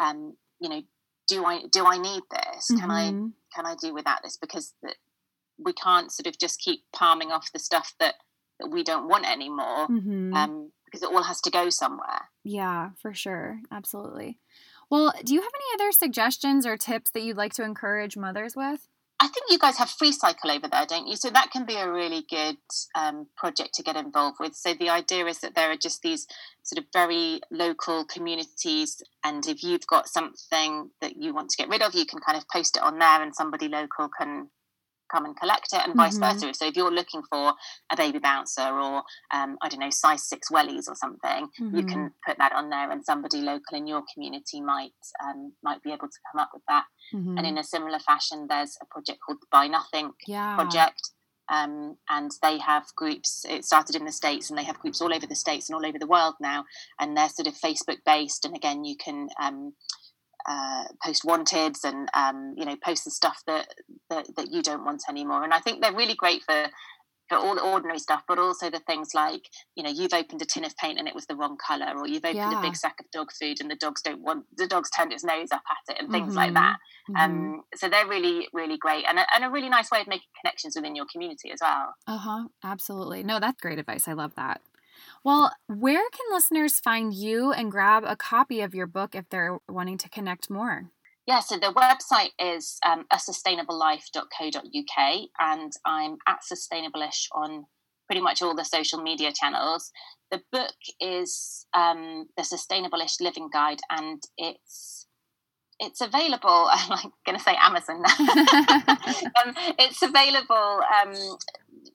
um 0.00 0.34
you 0.60 0.68
know 0.68 0.82
do 1.26 1.44
i 1.44 1.62
do 1.70 1.84
i 1.84 1.98
need 1.98 2.22
this 2.30 2.70
mm-hmm. 2.70 2.80
can 2.80 2.90
i 2.90 3.10
mm-hmm. 3.10 3.28
can 3.54 3.66
i 3.66 3.74
do 3.80 3.94
without 3.94 4.22
this 4.22 4.36
because 4.36 4.74
the, 4.82 4.94
we 5.58 5.72
can't 5.72 6.12
sort 6.12 6.26
of 6.26 6.38
just 6.38 6.60
keep 6.60 6.80
palming 6.94 7.30
off 7.30 7.52
the 7.52 7.58
stuff 7.58 7.94
that 8.00 8.14
that 8.60 8.68
we 8.68 8.82
don't 8.82 9.08
want 9.08 9.30
anymore 9.30 9.88
mm-hmm. 9.88 10.32
um 10.34 10.70
because 10.84 11.02
it 11.02 11.12
all 11.12 11.22
has 11.22 11.40
to 11.40 11.50
go 11.50 11.70
somewhere 11.70 12.30
yeah 12.44 12.90
for 13.00 13.14
sure 13.14 13.60
absolutely 13.70 14.38
well 14.90 15.12
do 15.24 15.34
you 15.34 15.40
have 15.40 15.52
any 15.54 15.82
other 15.82 15.92
suggestions 15.92 16.66
or 16.66 16.76
tips 16.76 17.10
that 17.10 17.22
you'd 17.22 17.36
like 17.36 17.52
to 17.52 17.62
encourage 17.62 18.16
mothers 18.16 18.56
with 18.56 18.88
I 19.20 19.26
think 19.26 19.46
you 19.50 19.58
guys 19.58 19.78
have 19.78 19.90
Free 19.90 20.12
Cycle 20.12 20.52
over 20.52 20.68
there, 20.68 20.86
don't 20.86 21.08
you? 21.08 21.16
So 21.16 21.28
that 21.30 21.50
can 21.50 21.64
be 21.66 21.74
a 21.74 21.90
really 21.90 22.24
good 22.30 22.56
um, 22.94 23.26
project 23.36 23.74
to 23.74 23.82
get 23.82 23.96
involved 23.96 24.36
with. 24.38 24.54
So 24.54 24.74
the 24.74 24.90
idea 24.90 25.26
is 25.26 25.40
that 25.40 25.56
there 25.56 25.72
are 25.72 25.76
just 25.76 26.02
these 26.02 26.28
sort 26.62 26.78
of 26.78 26.84
very 26.92 27.40
local 27.50 28.04
communities, 28.04 29.02
and 29.24 29.44
if 29.46 29.64
you've 29.64 29.86
got 29.88 30.08
something 30.08 30.90
that 31.00 31.16
you 31.16 31.34
want 31.34 31.50
to 31.50 31.56
get 31.56 31.68
rid 31.68 31.82
of, 31.82 31.94
you 31.94 32.06
can 32.06 32.20
kind 32.20 32.38
of 32.38 32.48
post 32.48 32.76
it 32.76 32.82
on 32.82 32.98
there, 33.00 33.20
and 33.20 33.34
somebody 33.34 33.66
local 33.66 34.08
can 34.08 34.50
come 35.10 35.24
and 35.24 35.36
collect 35.36 35.72
it, 35.72 35.80
and 35.84 35.94
vice 35.94 36.18
mm-hmm. 36.18 36.38
versa. 36.38 36.54
So 36.54 36.66
if 36.66 36.76
you're 36.76 36.92
looking 36.92 37.22
for 37.30 37.54
a 37.90 37.96
baby 37.96 38.18
bouncer 38.18 38.68
or 38.68 39.02
um, 39.32 39.56
I 39.62 39.68
don't 39.68 39.80
know 39.80 39.90
size 39.90 40.28
six 40.28 40.50
wellies 40.50 40.88
or 40.88 40.94
something, 40.94 41.48
mm-hmm. 41.60 41.76
you 41.76 41.84
can 41.84 41.98
mm-hmm. 41.98 42.30
put 42.30 42.38
that 42.38 42.52
on 42.52 42.70
there, 42.70 42.90
and 42.90 43.04
somebody 43.04 43.38
local 43.38 43.76
in 43.76 43.86
your 43.86 44.02
community 44.12 44.60
might 44.60 44.92
um, 45.24 45.52
might 45.62 45.82
be 45.82 45.90
able 45.90 46.08
to 46.08 46.18
come 46.30 46.40
up 46.40 46.50
with 46.52 46.62
that. 46.68 46.84
Mm-hmm. 47.14 47.38
And 47.38 47.46
in 47.46 47.58
a 47.58 47.64
similar 47.64 47.98
fashion, 47.98 48.46
there's 48.48 48.76
a 48.82 48.86
project 48.86 49.20
called 49.24 49.38
the 49.40 49.46
Buy 49.50 49.66
Nothing 49.66 50.12
yeah. 50.26 50.54
Project. 50.54 51.10
Um, 51.50 51.96
and 52.10 52.30
they 52.42 52.58
have 52.58 52.84
groups. 52.94 53.46
It 53.48 53.64
started 53.64 53.96
in 53.96 54.04
the 54.04 54.12
states, 54.12 54.50
and 54.50 54.58
they 54.58 54.64
have 54.64 54.78
groups 54.80 55.00
all 55.00 55.14
over 55.14 55.26
the 55.26 55.34
states 55.34 55.70
and 55.70 55.76
all 55.76 55.86
over 55.86 55.98
the 55.98 56.06
world 56.06 56.34
now. 56.42 56.66
And 57.00 57.16
they're 57.16 57.30
sort 57.30 57.48
of 57.48 57.54
Facebook 57.54 58.00
based. 58.04 58.44
And 58.44 58.54
again, 58.54 58.84
you 58.84 58.96
can 58.96 59.28
um, 59.40 59.72
uh, 60.48 60.84
post 61.04 61.22
wanteds 61.24 61.84
and 61.84 62.08
um, 62.14 62.54
you 62.56 62.64
know 62.64 62.76
post 62.82 63.04
the 63.04 63.10
stuff 63.10 63.42
that, 63.46 63.68
that 64.10 64.26
that 64.36 64.50
you 64.50 64.62
don't 64.62 64.84
want 64.84 65.02
anymore. 65.08 65.44
And 65.44 65.52
I 65.52 65.60
think 65.60 65.82
they're 65.82 65.92
really 65.92 66.14
great 66.14 66.42
for 66.42 66.66
for 67.28 67.36
all 67.36 67.54
the 67.54 67.62
ordinary 67.62 67.98
stuff, 67.98 68.22
but 68.26 68.38
also 68.38 68.70
the 68.70 68.80
things 68.80 69.10
like, 69.14 69.48
you 69.76 69.82
know, 69.82 69.90
you've 69.90 70.14
opened 70.14 70.40
a 70.40 70.46
tin 70.46 70.64
of 70.64 70.76
paint 70.76 70.98
and 70.98 71.06
it 71.06 71.14
was 71.14 71.26
the 71.26 71.36
wrong 71.36 71.56
color, 71.64 71.92
or 71.96 72.08
you've 72.08 72.24
opened 72.24 72.36
yeah. 72.36 72.58
a 72.58 72.62
big 72.62 72.74
sack 72.74 72.96
of 72.98 73.10
dog 73.10 73.30
food 73.38 73.58
and 73.60 73.70
the 73.70 73.76
dogs 73.76 74.02
don't 74.02 74.22
want, 74.22 74.46
the 74.56 74.66
dog's 74.66 74.90
turned 74.90 75.12
its 75.12 75.24
nose 75.24 75.52
up 75.52 75.62
at 75.70 75.94
it, 75.94 76.02
and 76.02 76.10
things 76.10 76.28
mm-hmm. 76.28 76.36
like 76.36 76.54
that. 76.54 76.76
Mm-hmm. 77.10 77.16
Um, 77.16 77.62
so 77.74 77.88
they're 77.88 78.06
really, 78.06 78.48
really 78.52 78.78
great 78.78 79.04
and 79.06 79.18
a, 79.18 79.26
and 79.34 79.44
a 79.44 79.50
really 79.50 79.68
nice 79.68 79.90
way 79.90 80.00
of 80.00 80.06
making 80.06 80.28
connections 80.42 80.74
within 80.74 80.96
your 80.96 81.06
community 81.12 81.50
as 81.52 81.60
well. 81.60 81.94
Uh 82.06 82.18
huh. 82.18 82.44
Absolutely. 82.64 83.22
No, 83.22 83.40
that's 83.40 83.60
great 83.60 83.78
advice. 83.78 84.08
I 84.08 84.14
love 84.14 84.34
that. 84.36 84.62
Well, 85.24 85.52
where 85.66 86.08
can 86.10 86.26
listeners 86.32 86.80
find 86.80 87.12
you 87.12 87.52
and 87.52 87.70
grab 87.70 88.04
a 88.06 88.16
copy 88.16 88.60
of 88.60 88.74
your 88.74 88.86
book 88.86 89.14
if 89.14 89.28
they're 89.28 89.58
wanting 89.68 89.98
to 89.98 90.08
connect 90.08 90.50
more? 90.50 90.90
Yeah, 91.26 91.40
so 91.40 91.58
the 91.58 91.74
website 91.74 92.30
is 92.38 92.78
um, 92.86 93.04
asustainablelife.co.uk, 93.12 95.28
and 95.38 95.72
I'm 95.84 96.16
at 96.26 96.38
sustainableish 96.50 97.26
on 97.32 97.66
pretty 98.08 98.22
much 98.22 98.40
all 98.40 98.56
the 98.56 98.64
social 98.64 99.02
media 99.02 99.30
channels. 99.32 99.92
The 100.30 100.40
book 100.50 100.74
is 101.00 101.66
um, 101.74 102.26
the 102.36 102.42
Sustainableish 102.42 103.20
Living 103.20 103.48
Guide, 103.52 103.80
and 103.90 104.22
it's 104.36 105.06
it's 105.78 106.00
available. 106.00 106.48
I'm 106.72 106.88
like 106.88 107.12
going 107.24 107.38
to 107.38 107.44
say 107.44 107.54
Amazon 107.60 108.02
now. 108.02 108.08
um, 109.44 109.54
it's 109.78 110.02
available, 110.02 110.82
um, 111.02 111.14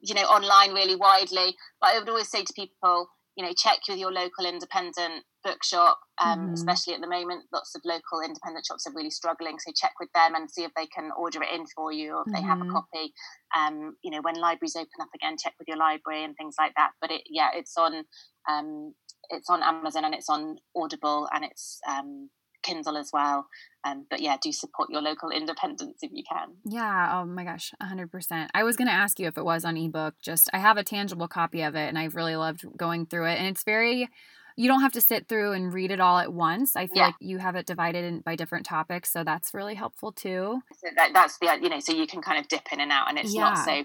you 0.04 0.14
know, 0.14 0.24
online 0.24 0.74
really 0.74 0.96
widely. 0.96 1.56
But 1.82 1.92
I 1.92 2.00
would 2.00 2.10
always 2.10 2.30
say 2.30 2.44
to 2.44 2.54
people, 2.54 3.08
you 3.36 3.44
know, 3.44 3.54
check 3.58 3.80
with 3.90 3.98
your 3.98 4.12
local 4.12 4.46
independent 4.46 5.24
bookshop, 5.44 5.98
um, 6.22 6.40
mm-hmm. 6.40 6.54
especially 6.54 6.94
at 6.94 7.02
the 7.02 7.10
moment. 7.10 7.46
Lots 7.52 7.74
of 7.76 7.82
local 7.84 8.22
independent 8.22 8.66
shops 8.66 8.86
are 8.86 8.94
really 8.94 9.10
struggling, 9.10 9.58
so 9.58 9.72
check 9.76 9.94
with 10.00 10.10
them 10.14 10.36
and 10.36 10.52
see 10.52 10.64
if 10.64 10.72
they 10.76 10.86
can 10.86 11.10
order 11.18 11.42
it 11.42 11.50
in 11.54 11.66
for 11.76 11.92
you 11.92 12.14
or 12.14 12.22
if 12.22 12.28
mm-hmm. 12.28 12.36
they 12.36 12.42
have 12.42 12.60
a 12.60 12.64
mm-hmm. 12.64 12.74
copy. 12.74 13.14
Um, 13.58 13.96
you 14.04 14.12
know, 14.12 14.22
when 14.22 14.36
libraries 14.36 14.76
open 14.76 15.02
up 15.02 15.10
again, 15.16 15.38
check 15.42 15.54
with 15.58 15.68
your 15.68 15.78
library 15.78 16.24
and 16.24 16.36
things 16.36 16.56
like 16.60 16.74
that. 16.76 16.92
But 17.02 17.12
it, 17.12 17.24
yeah, 17.30 17.50
it's 17.56 17.76
on 17.78 18.04
um, 18.50 18.94
it's 19.30 19.50
on 19.50 19.64
Amazon 19.64 20.06
and 20.06 20.14
it's 20.14 20.30
on 20.30 20.58
Audible 20.76 21.28
and 21.34 21.46
it's 21.46 21.80
um, 21.90 22.30
Kindle 22.64 22.98
as 22.98 23.12
well. 23.14 23.48
Um, 23.86 24.06
but 24.10 24.22
yeah, 24.22 24.38
do 24.42 24.52
support 24.52 24.90
your 24.90 25.02
local 25.02 25.30
independents 25.30 26.02
if 26.02 26.12
you 26.14 26.24
can. 26.24 26.54
Yeah. 26.66 27.20
Oh 27.20 27.26
my 27.26 27.44
gosh, 27.44 27.74
100%. 27.82 28.50
I 28.54 28.64
was 28.64 28.78
going 28.78 28.88
to 28.88 28.94
ask 28.94 29.20
you 29.20 29.28
if 29.28 29.38
it 29.38 29.46
was 29.46 29.66
on 29.66 29.78
ebook. 29.78 30.16
Just, 30.22 30.50
I 30.54 30.60
have 30.60 30.78
a 30.78 30.84
tangible 30.84 31.28
copy 31.28 31.62
of 31.62 31.76
it 31.76 31.88
and 31.90 31.98
I've 31.98 32.16
really 32.16 32.36
loved 32.36 32.66
going 32.78 33.06
through 33.06 33.28
it. 33.28 33.40
And 33.40 33.48
it's 33.48 33.64
very, 33.64 34.10
you 34.56 34.68
don't 34.68 34.82
have 34.82 34.92
to 34.94 35.02
sit 35.02 35.28
through 35.28 35.54
and 35.54 35.74
read 35.74 35.92
it 35.92 36.00
all 36.00 36.18
at 36.18 36.32
once. 36.32 36.76
I 36.76 36.88
feel 36.88 36.98
yeah. 36.98 37.06
like 37.08 37.16
you 37.20 37.38
have 37.38 37.56
it 37.56 37.66
divided 37.66 38.06
in, 38.06 38.20
by 38.22 38.36
different 38.36 38.66
topics, 38.66 39.12
so 39.12 39.24
that's 39.24 39.54
really 39.54 39.76
helpful 39.76 40.12
too. 40.12 40.62
So 40.78 40.88
that, 40.96 41.12
that's 41.14 41.38
the 41.40 41.58
you 41.62 41.70
know, 41.70 41.80
so 41.80 41.94
you 41.94 42.08
can 42.08 42.22
kind 42.22 42.40
of 42.40 42.48
dip 42.48 42.68
in 42.72 42.80
and 42.80 42.92
out, 42.92 43.10
and 43.10 43.18
it's 43.18 43.34
yeah. 43.34 43.42
not 43.42 43.58
so 43.66 43.84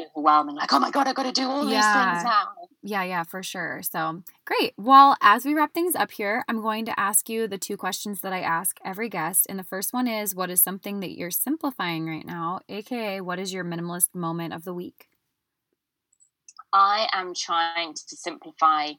overwhelming. 0.00 0.56
Like, 0.56 0.72
oh 0.72 0.78
my 0.78 0.90
god, 0.90 1.08
I 1.08 1.12
got 1.12 1.24
to 1.24 1.32
do 1.32 1.48
all 1.48 1.68
yeah. 1.68 1.76
these 1.76 1.84
things 1.84 2.24
now. 2.24 2.48
Yeah, 2.82 3.02
yeah, 3.04 3.22
for 3.24 3.42
sure. 3.42 3.82
So 3.82 4.22
great. 4.44 4.72
Well, 4.76 5.16
as 5.20 5.44
we 5.44 5.54
wrap 5.54 5.74
things 5.74 5.94
up 5.94 6.12
here, 6.12 6.44
I'm 6.48 6.62
going 6.62 6.84
to 6.86 6.98
ask 6.98 7.28
you 7.28 7.46
the 7.48 7.58
two 7.58 7.76
questions 7.76 8.20
that 8.20 8.32
I 8.32 8.40
ask 8.40 8.78
every 8.84 9.08
guest, 9.08 9.46
and 9.48 9.58
the 9.58 9.64
first 9.64 9.92
one 9.92 10.06
is, 10.06 10.34
what 10.34 10.50
is 10.50 10.62
something 10.62 11.00
that 11.00 11.16
you're 11.16 11.30
simplifying 11.30 12.06
right 12.06 12.26
now, 12.26 12.60
aka, 12.68 13.20
what 13.20 13.38
is 13.38 13.52
your 13.52 13.64
minimalist 13.64 14.14
moment 14.14 14.54
of 14.54 14.64
the 14.64 14.74
week? 14.74 15.08
I 16.72 17.08
am 17.12 17.34
trying 17.34 17.94
to 17.94 18.16
simplify 18.16 18.92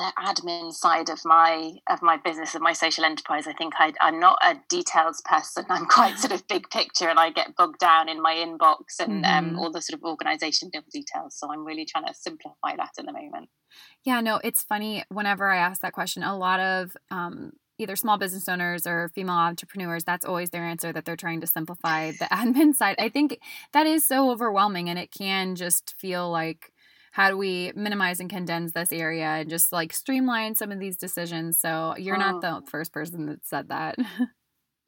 the 0.00 0.12
admin 0.18 0.72
side 0.72 1.10
of 1.10 1.20
my 1.24 1.72
of 1.88 2.00
my 2.00 2.16
business 2.16 2.54
of 2.54 2.62
my 2.62 2.72
social 2.72 3.04
enterprise 3.04 3.46
i 3.46 3.52
think 3.52 3.74
I, 3.78 3.92
i'm 4.00 4.18
not 4.18 4.38
a 4.42 4.54
details 4.68 5.22
person. 5.24 5.66
I'm 5.70 5.86
quite 5.86 6.18
sort 6.18 6.32
of 6.32 6.46
big 6.48 6.70
picture 6.70 7.08
and 7.08 7.18
i 7.18 7.30
get 7.30 7.54
bogged 7.54 7.78
down 7.78 8.08
in 8.08 8.22
my 8.22 8.34
inbox 8.34 8.98
and 8.98 9.24
um, 9.24 9.32
mm-hmm. 9.32 9.48
um, 9.50 9.58
all 9.58 9.70
the 9.70 9.82
sort 9.82 9.98
of 9.98 10.04
organization 10.04 10.70
details. 10.70 11.36
So 11.38 11.52
i'm 11.52 11.64
really 11.64 11.84
trying 11.84 12.06
to 12.06 12.14
simplify 12.14 12.76
that 12.76 12.90
at 12.98 13.06
the 13.06 13.12
moment. 13.12 13.50
Yeah 14.04 14.20
no 14.20 14.40
it's 14.42 14.62
funny 14.62 15.04
whenever 15.10 15.50
i 15.50 15.58
ask 15.58 15.82
that 15.82 15.92
question 15.92 16.22
a 16.22 16.36
lot 16.36 16.60
of 16.60 16.96
um, 17.10 17.52
either 17.80 17.96
small 17.96 18.18
business 18.18 18.48
owners 18.48 18.86
or 18.86 19.10
female 19.14 19.36
entrepreneurs 19.36 20.04
that's 20.04 20.24
always 20.24 20.50
their 20.50 20.64
answer 20.64 20.92
that 20.92 21.04
they're 21.04 21.16
trying 21.16 21.40
to 21.40 21.46
simplify 21.46 22.10
the 22.10 22.24
admin 22.32 22.74
side. 22.74 22.96
I 22.98 23.08
think 23.08 23.40
that 23.72 23.86
is 23.86 24.04
so 24.04 24.30
overwhelming 24.30 24.88
and 24.88 24.98
it 24.98 25.10
can 25.10 25.56
just 25.56 25.94
feel 25.98 26.30
like 26.30 26.72
how 27.12 27.28
do 27.28 27.36
we 27.36 27.72
minimize 27.74 28.20
and 28.20 28.30
condense 28.30 28.72
this 28.72 28.92
area 28.92 29.26
and 29.26 29.50
just 29.50 29.72
like 29.72 29.92
streamline 29.92 30.54
some 30.54 30.70
of 30.70 30.78
these 30.78 30.96
decisions 30.96 31.60
so 31.60 31.94
you're 31.98 32.16
oh. 32.16 32.18
not 32.18 32.40
the 32.40 32.62
first 32.70 32.92
person 32.92 33.26
that 33.26 33.46
said 33.46 33.68
that 33.68 33.96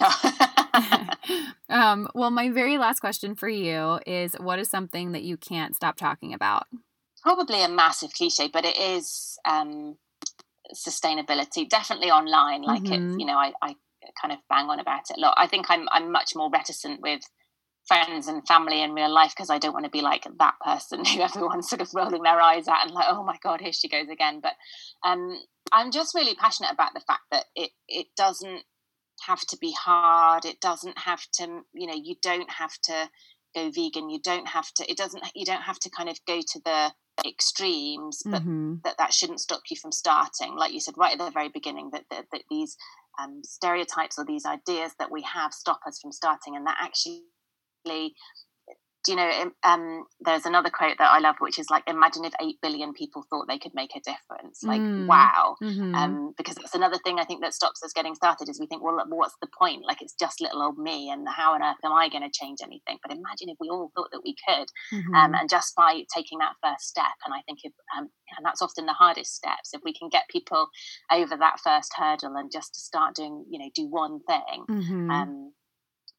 um, 1.68 2.08
well 2.14 2.30
my 2.30 2.50
very 2.50 2.78
last 2.78 3.00
question 3.00 3.34
for 3.34 3.48
you 3.48 4.00
is 4.06 4.34
what 4.40 4.58
is 4.58 4.68
something 4.68 5.12
that 5.12 5.22
you 5.22 5.36
can't 5.36 5.76
stop 5.76 5.96
talking 5.96 6.34
about 6.34 6.66
probably 7.22 7.62
a 7.62 7.68
massive 7.68 8.12
cliche 8.12 8.48
but 8.52 8.64
it 8.64 8.76
is 8.76 9.38
um, 9.44 9.96
sustainability 10.74 11.68
definitely 11.68 12.10
online 12.10 12.62
like 12.62 12.82
mm-hmm. 12.82 13.10
it's 13.10 13.18
you 13.18 13.26
know 13.26 13.36
I, 13.36 13.52
I 13.62 13.74
kind 14.20 14.32
of 14.32 14.38
bang 14.48 14.68
on 14.68 14.80
about 14.80 15.02
it 15.10 15.16
a 15.16 15.20
lot 15.20 15.34
i 15.36 15.46
think 15.46 15.66
i'm 15.68 15.88
i'm 15.92 16.10
much 16.10 16.34
more 16.34 16.50
reticent 16.50 17.00
with 17.00 17.22
friends 17.86 18.28
and 18.28 18.46
family 18.46 18.82
in 18.82 18.92
real 18.92 19.12
life 19.12 19.32
because 19.36 19.50
I 19.50 19.58
don't 19.58 19.72
want 19.72 19.84
to 19.84 19.90
be 19.90 20.02
like 20.02 20.26
that 20.38 20.54
person 20.64 21.04
who 21.04 21.20
everyone's 21.20 21.68
sort 21.68 21.82
of 21.82 21.92
rolling 21.94 22.22
their 22.22 22.40
eyes 22.40 22.68
at 22.68 22.84
and 22.84 22.92
like, 22.92 23.06
oh 23.08 23.24
my 23.24 23.36
god, 23.42 23.60
here 23.60 23.72
she 23.72 23.88
goes 23.88 24.08
again. 24.08 24.40
But 24.40 24.54
um, 25.04 25.38
I'm 25.72 25.90
just 25.90 26.14
really 26.14 26.34
passionate 26.34 26.72
about 26.72 26.94
the 26.94 27.00
fact 27.00 27.22
that 27.30 27.44
it 27.54 27.70
it 27.88 28.06
doesn't 28.16 28.62
have 29.26 29.40
to 29.40 29.56
be 29.60 29.72
hard. 29.72 30.44
It 30.44 30.60
doesn't 30.60 30.98
have 30.98 31.24
to, 31.34 31.62
you 31.72 31.86
know, 31.86 31.94
you 31.94 32.16
don't 32.22 32.50
have 32.50 32.72
to 32.84 33.08
go 33.54 33.70
vegan. 33.70 34.10
You 34.10 34.20
don't 34.22 34.48
have 34.48 34.72
to. 34.74 34.90
It 34.90 34.96
doesn't. 34.96 35.22
You 35.34 35.44
don't 35.44 35.62
have 35.62 35.78
to 35.80 35.90
kind 35.90 36.08
of 36.08 36.18
go 36.26 36.40
to 36.40 36.60
the 36.64 36.92
extremes, 37.26 38.22
but 38.24 38.42
mm-hmm. 38.42 38.76
that 38.84 38.96
that 38.98 39.12
shouldn't 39.12 39.40
stop 39.40 39.62
you 39.70 39.76
from 39.76 39.92
starting. 39.92 40.56
Like 40.56 40.72
you 40.72 40.80
said 40.80 40.94
right 40.96 41.12
at 41.12 41.18
the 41.18 41.30
very 41.30 41.48
beginning, 41.48 41.90
that 41.92 42.04
that, 42.10 42.26
that 42.32 42.42
these 42.50 42.76
um, 43.20 43.42
stereotypes 43.44 44.18
or 44.18 44.24
these 44.24 44.46
ideas 44.46 44.92
that 44.98 45.10
we 45.10 45.22
have 45.22 45.52
stop 45.52 45.80
us 45.86 45.98
from 46.00 46.12
starting, 46.12 46.56
and 46.56 46.66
that 46.66 46.78
actually 46.80 47.22
do 49.04 49.12
you 49.12 49.16
know 49.16 49.50
um, 49.64 50.04
there's 50.20 50.46
another 50.46 50.70
quote 50.70 50.96
that 50.98 51.10
i 51.10 51.18
love 51.18 51.36
which 51.40 51.58
is 51.58 51.68
like 51.70 51.82
imagine 51.86 52.24
if 52.24 52.32
8 52.40 52.56
billion 52.62 52.92
people 52.92 53.24
thought 53.28 53.46
they 53.48 53.58
could 53.58 53.74
make 53.74 53.90
a 53.96 54.00
difference 54.00 54.62
like 54.62 54.80
mm. 54.80 55.06
wow 55.06 55.56
mm-hmm. 55.62 55.94
um, 55.94 56.34
because 56.36 56.54
that's 56.56 56.74
another 56.74 56.98
thing 57.04 57.18
i 57.18 57.24
think 57.24 57.42
that 57.42 57.54
stops 57.54 57.82
us 57.82 57.92
getting 57.92 58.14
started 58.14 58.48
is 58.48 58.60
we 58.60 58.66
think 58.66 58.82
well 58.82 59.04
what's 59.08 59.36
the 59.40 59.48
point 59.58 59.82
like 59.86 60.02
it's 60.02 60.14
just 60.18 60.40
little 60.40 60.62
old 60.62 60.78
me 60.78 61.10
and 61.10 61.26
how 61.28 61.54
on 61.54 61.62
earth 61.62 61.76
am 61.84 61.92
i 61.92 62.08
going 62.08 62.22
to 62.22 62.38
change 62.38 62.58
anything 62.62 62.98
but 63.02 63.12
imagine 63.12 63.48
if 63.48 63.56
we 63.60 63.68
all 63.68 63.90
thought 63.94 64.08
that 64.12 64.22
we 64.24 64.34
could 64.46 64.68
um, 64.92 64.98
mm-hmm. 64.98 65.14
um, 65.14 65.34
and 65.34 65.50
just 65.50 65.74
by 65.74 66.02
taking 66.14 66.38
that 66.38 66.54
first 66.62 66.88
step 66.88 67.16
and 67.24 67.34
i 67.34 67.42
think 67.46 67.58
if 67.64 67.72
um, 67.96 68.08
and 68.36 68.46
that's 68.46 68.62
often 68.62 68.86
the 68.86 68.92
hardest 68.92 69.34
steps 69.34 69.70
if 69.72 69.80
we 69.84 69.92
can 69.92 70.08
get 70.08 70.28
people 70.30 70.68
over 71.10 71.36
that 71.36 71.58
first 71.62 71.92
hurdle 71.96 72.36
and 72.36 72.50
just 72.52 72.74
to 72.74 72.80
start 72.80 73.14
doing 73.14 73.44
you 73.50 73.58
know 73.58 73.70
do 73.74 73.86
one 73.88 74.20
thing 74.26 74.64
mm-hmm. 74.68 75.10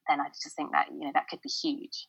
Then 0.08 0.20
I 0.20 0.30
just 0.30 0.56
think 0.56 0.72
that 0.72 0.88
you 0.92 1.00
know 1.00 1.12
that 1.14 1.28
could 1.28 1.42
be 1.42 1.50
huge. 1.50 2.08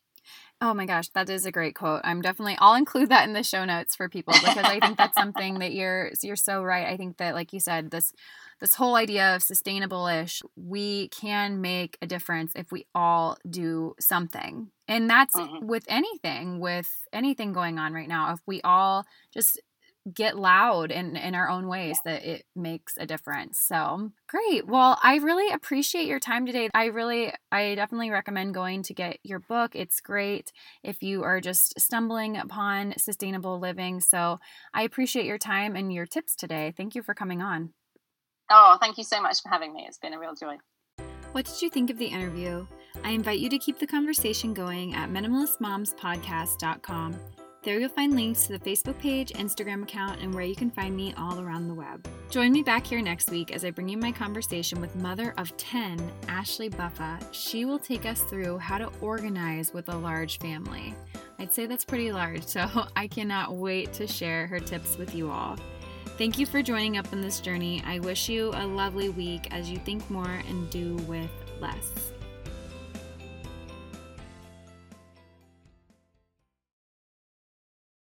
Oh 0.61 0.73
my 0.73 0.87
gosh, 0.87 1.09
that 1.11 1.29
is 1.29 1.45
a 1.45 1.53
great 1.53 1.75
quote. 1.75 2.01
I'm 2.05 2.23
definitely 2.23 2.57
I'll 2.59 2.75
include 2.75 3.11
that 3.11 3.27
in 3.27 3.35
the 3.35 3.43
show 3.43 3.65
notes 3.65 3.95
for 3.95 4.09
people 4.09 4.33
because 4.35 4.65
I 4.65 4.81
think 4.81 4.97
that's 4.97 5.15
something 5.19 5.59
that 5.59 5.73
you're 5.73 6.11
you're 6.23 6.37
so 6.37 6.63
right. 6.63 6.87
I 6.87 6.97
think 6.97 7.19
that 7.19 7.35
like 7.35 7.53
you 7.53 7.61
said 7.61 7.91
this 7.91 8.13
this 8.61 8.75
whole 8.75 8.95
idea 8.95 9.35
of 9.35 9.43
sustainable-ish, 9.43 10.43
we 10.57 11.09
can 11.09 11.61
make 11.61 11.99
a 12.01 12.07
difference 12.07 12.53
if 12.55 12.71
we 12.71 12.87
all 12.95 13.37
do 13.49 13.95
something. 13.99 14.71
And 14.87 15.11
that's 15.11 15.35
mm-hmm. 15.35 15.67
with 15.67 15.85
anything, 15.89 16.61
with 16.61 16.89
anything 17.13 17.53
going 17.53 17.79
on 17.79 17.93
right 17.93 18.09
now. 18.09 18.33
If 18.33 18.41
we 18.47 18.61
all 18.63 19.07
just 19.33 19.61
get 20.13 20.39
loud 20.39 20.91
in 20.91 21.17
in 21.17 21.35
our 21.35 21.49
own 21.49 21.69
ways 21.69 21.99
that 22.05 22.25
it 22.25 22.45
makes 22.55 22.95
a 22.99 23.07
difference. 23.07 23.59
So, 23.59 24.11
great. 24.29 24.67
Well, 24.67 24.99
I 25.03 25.17
really 25.17 25.53
appreciate 25.53 26.07
your 26.07 26.21
time 26.21 26.47
today. 26.47 26.69
I 26.75 26.87
really 26.87 27.33
I 27.51 27.75
definitely 27.75 28.11
recommend 28.11 28.55
going 28.55 28.83
to 28.85 28.95
get 28.95 29.19
your 29.23 29.39
book. 29.39 29.75
It's 29.75 30.01
great 30.01 30.53
if 30.83 31.03
you 31.03 31.23
are 31.23 31.41
just 31.41 31.79
stumbling 31.81 32.37
upon 32.37 32.95
sustainable 32.99 33.59
living. 33.59 34.01
So, 34.01 34.39
I 34.73 34.83
appreciate 34.83 35.27
your 35.27 35.39
time 35.39 35.77
and 35.77 35.93
your 35.93 36.07
tips 36.07 36.37
today. 36.37 36.75
Thank 36.77 36.95
you 36.95 37.03
for 37.03 37.15
coming 37.15 37.41
on. 37.41 37.73
Oh, 38.51 38.77
thank 38.81 38.99
you 38.99 39.05
so 39.05 39.23
much 39.23 39.43
for 39.43 39.49
having 39.49 39.73
me. 39.73 39.85
It's 39.89 39.99
been 39.99 40.13
a 40.13 40.19
real 40.19 40.35
joy. 40.35 40.57
What 41.33 41.47
did 41.47 41.63
you 41.63 41.71
think 41.71 41.91
of 41.91 41.99
the 41.99 42.07
interview? 42.07 42.67
I 43.03 43.11
invite 43.11 43.41
you 43.41 43.49
to 43.49 43.59
keep 43.59 43.79
the 43.79 43.87
conversation 43.87 44.55
going 44.55 44.95
at 44.95 45.11
minimalistmomspodcast.com. 45.11 47.19
There 47.65 47.81
you'll 47.81 47.89
find 47.89 48.15
links 48.15 48.47
to 48.47 48.59
the 48.59 48.59
Facebook 48.59 48.99
page, 48.99 49.33
Instagram 49.33 49.85
account, 49.85 50.21
and 50.21 50.35
where 50.35 50.45
you 50.45 50.55
can 50.55 50.71
find 50.71 50.95
me 50.95 51.15
all 51.17 51.41
around 51.41 51.67
the 51.67 51.73
web. 51.73 52.07
Join 52.29 52.53
me 52.53 52.63
back 52.63 52.87
here 52.87 53.01
next 53.01 53.31
week 53.31 53.51
as 53.51 53.65
I 53.65 53.71
bring 53.71 53.89
you 53.89 53.97
my 53.97 54.13
conversation 54.13 54.83
with 54.83 54.95
mother 54.97 55.33
of 55.39 55.57
10, 55.57 55.99
Ashley 56.29 56.69
Buffa. 56.69 57.19
She 57.33 57.65
will 57.65 57.79
take 57.79 58.05
us 58.05 58.21
through 58.21 58.59
how 58.59 58.77
to 58.77 58.91
organize 59.01 59.73
with 59.73 59.89
a 59.89 59.97
large 59.97 60.39
family. 60.41 60.95
I'd 61.39 61.55
say 61.55 61.65
that's 61.65 61.87
pretty 61.87 62.13
large, 62.13 62.45
so 62.47 62.69
I 62.97 63.09
cannot 63.09 63.55
wait 63.55 63.95
to 63.95 64.07
share 64.07 64.47
her 64.47 64.61
tips 64.61 64.99
with 64.99 65.15
you 65.15 65.31
all. 65.31 65.57
Thank 66.19 66.39
you 66.39 66.45
for 66.45 66.63
joining 66.63 66.99
up 66.99 67.11
on 67.15 67.23
this 67.23 67.41
journey. 67.41 67.83
I 67.87 67.99
wish 67.99 68.29
you 68.29 68.51
a 68.55 68.67
lovely 68.67 69.09
week 69.09 69.49
as 69.53 69.71
you 69.71 69.79
think 69.79 70.09
more 70.11 70.43
and 70.49 70.69
do 70.69 70.97
with 71.09 71.31
less. 71.61 72.13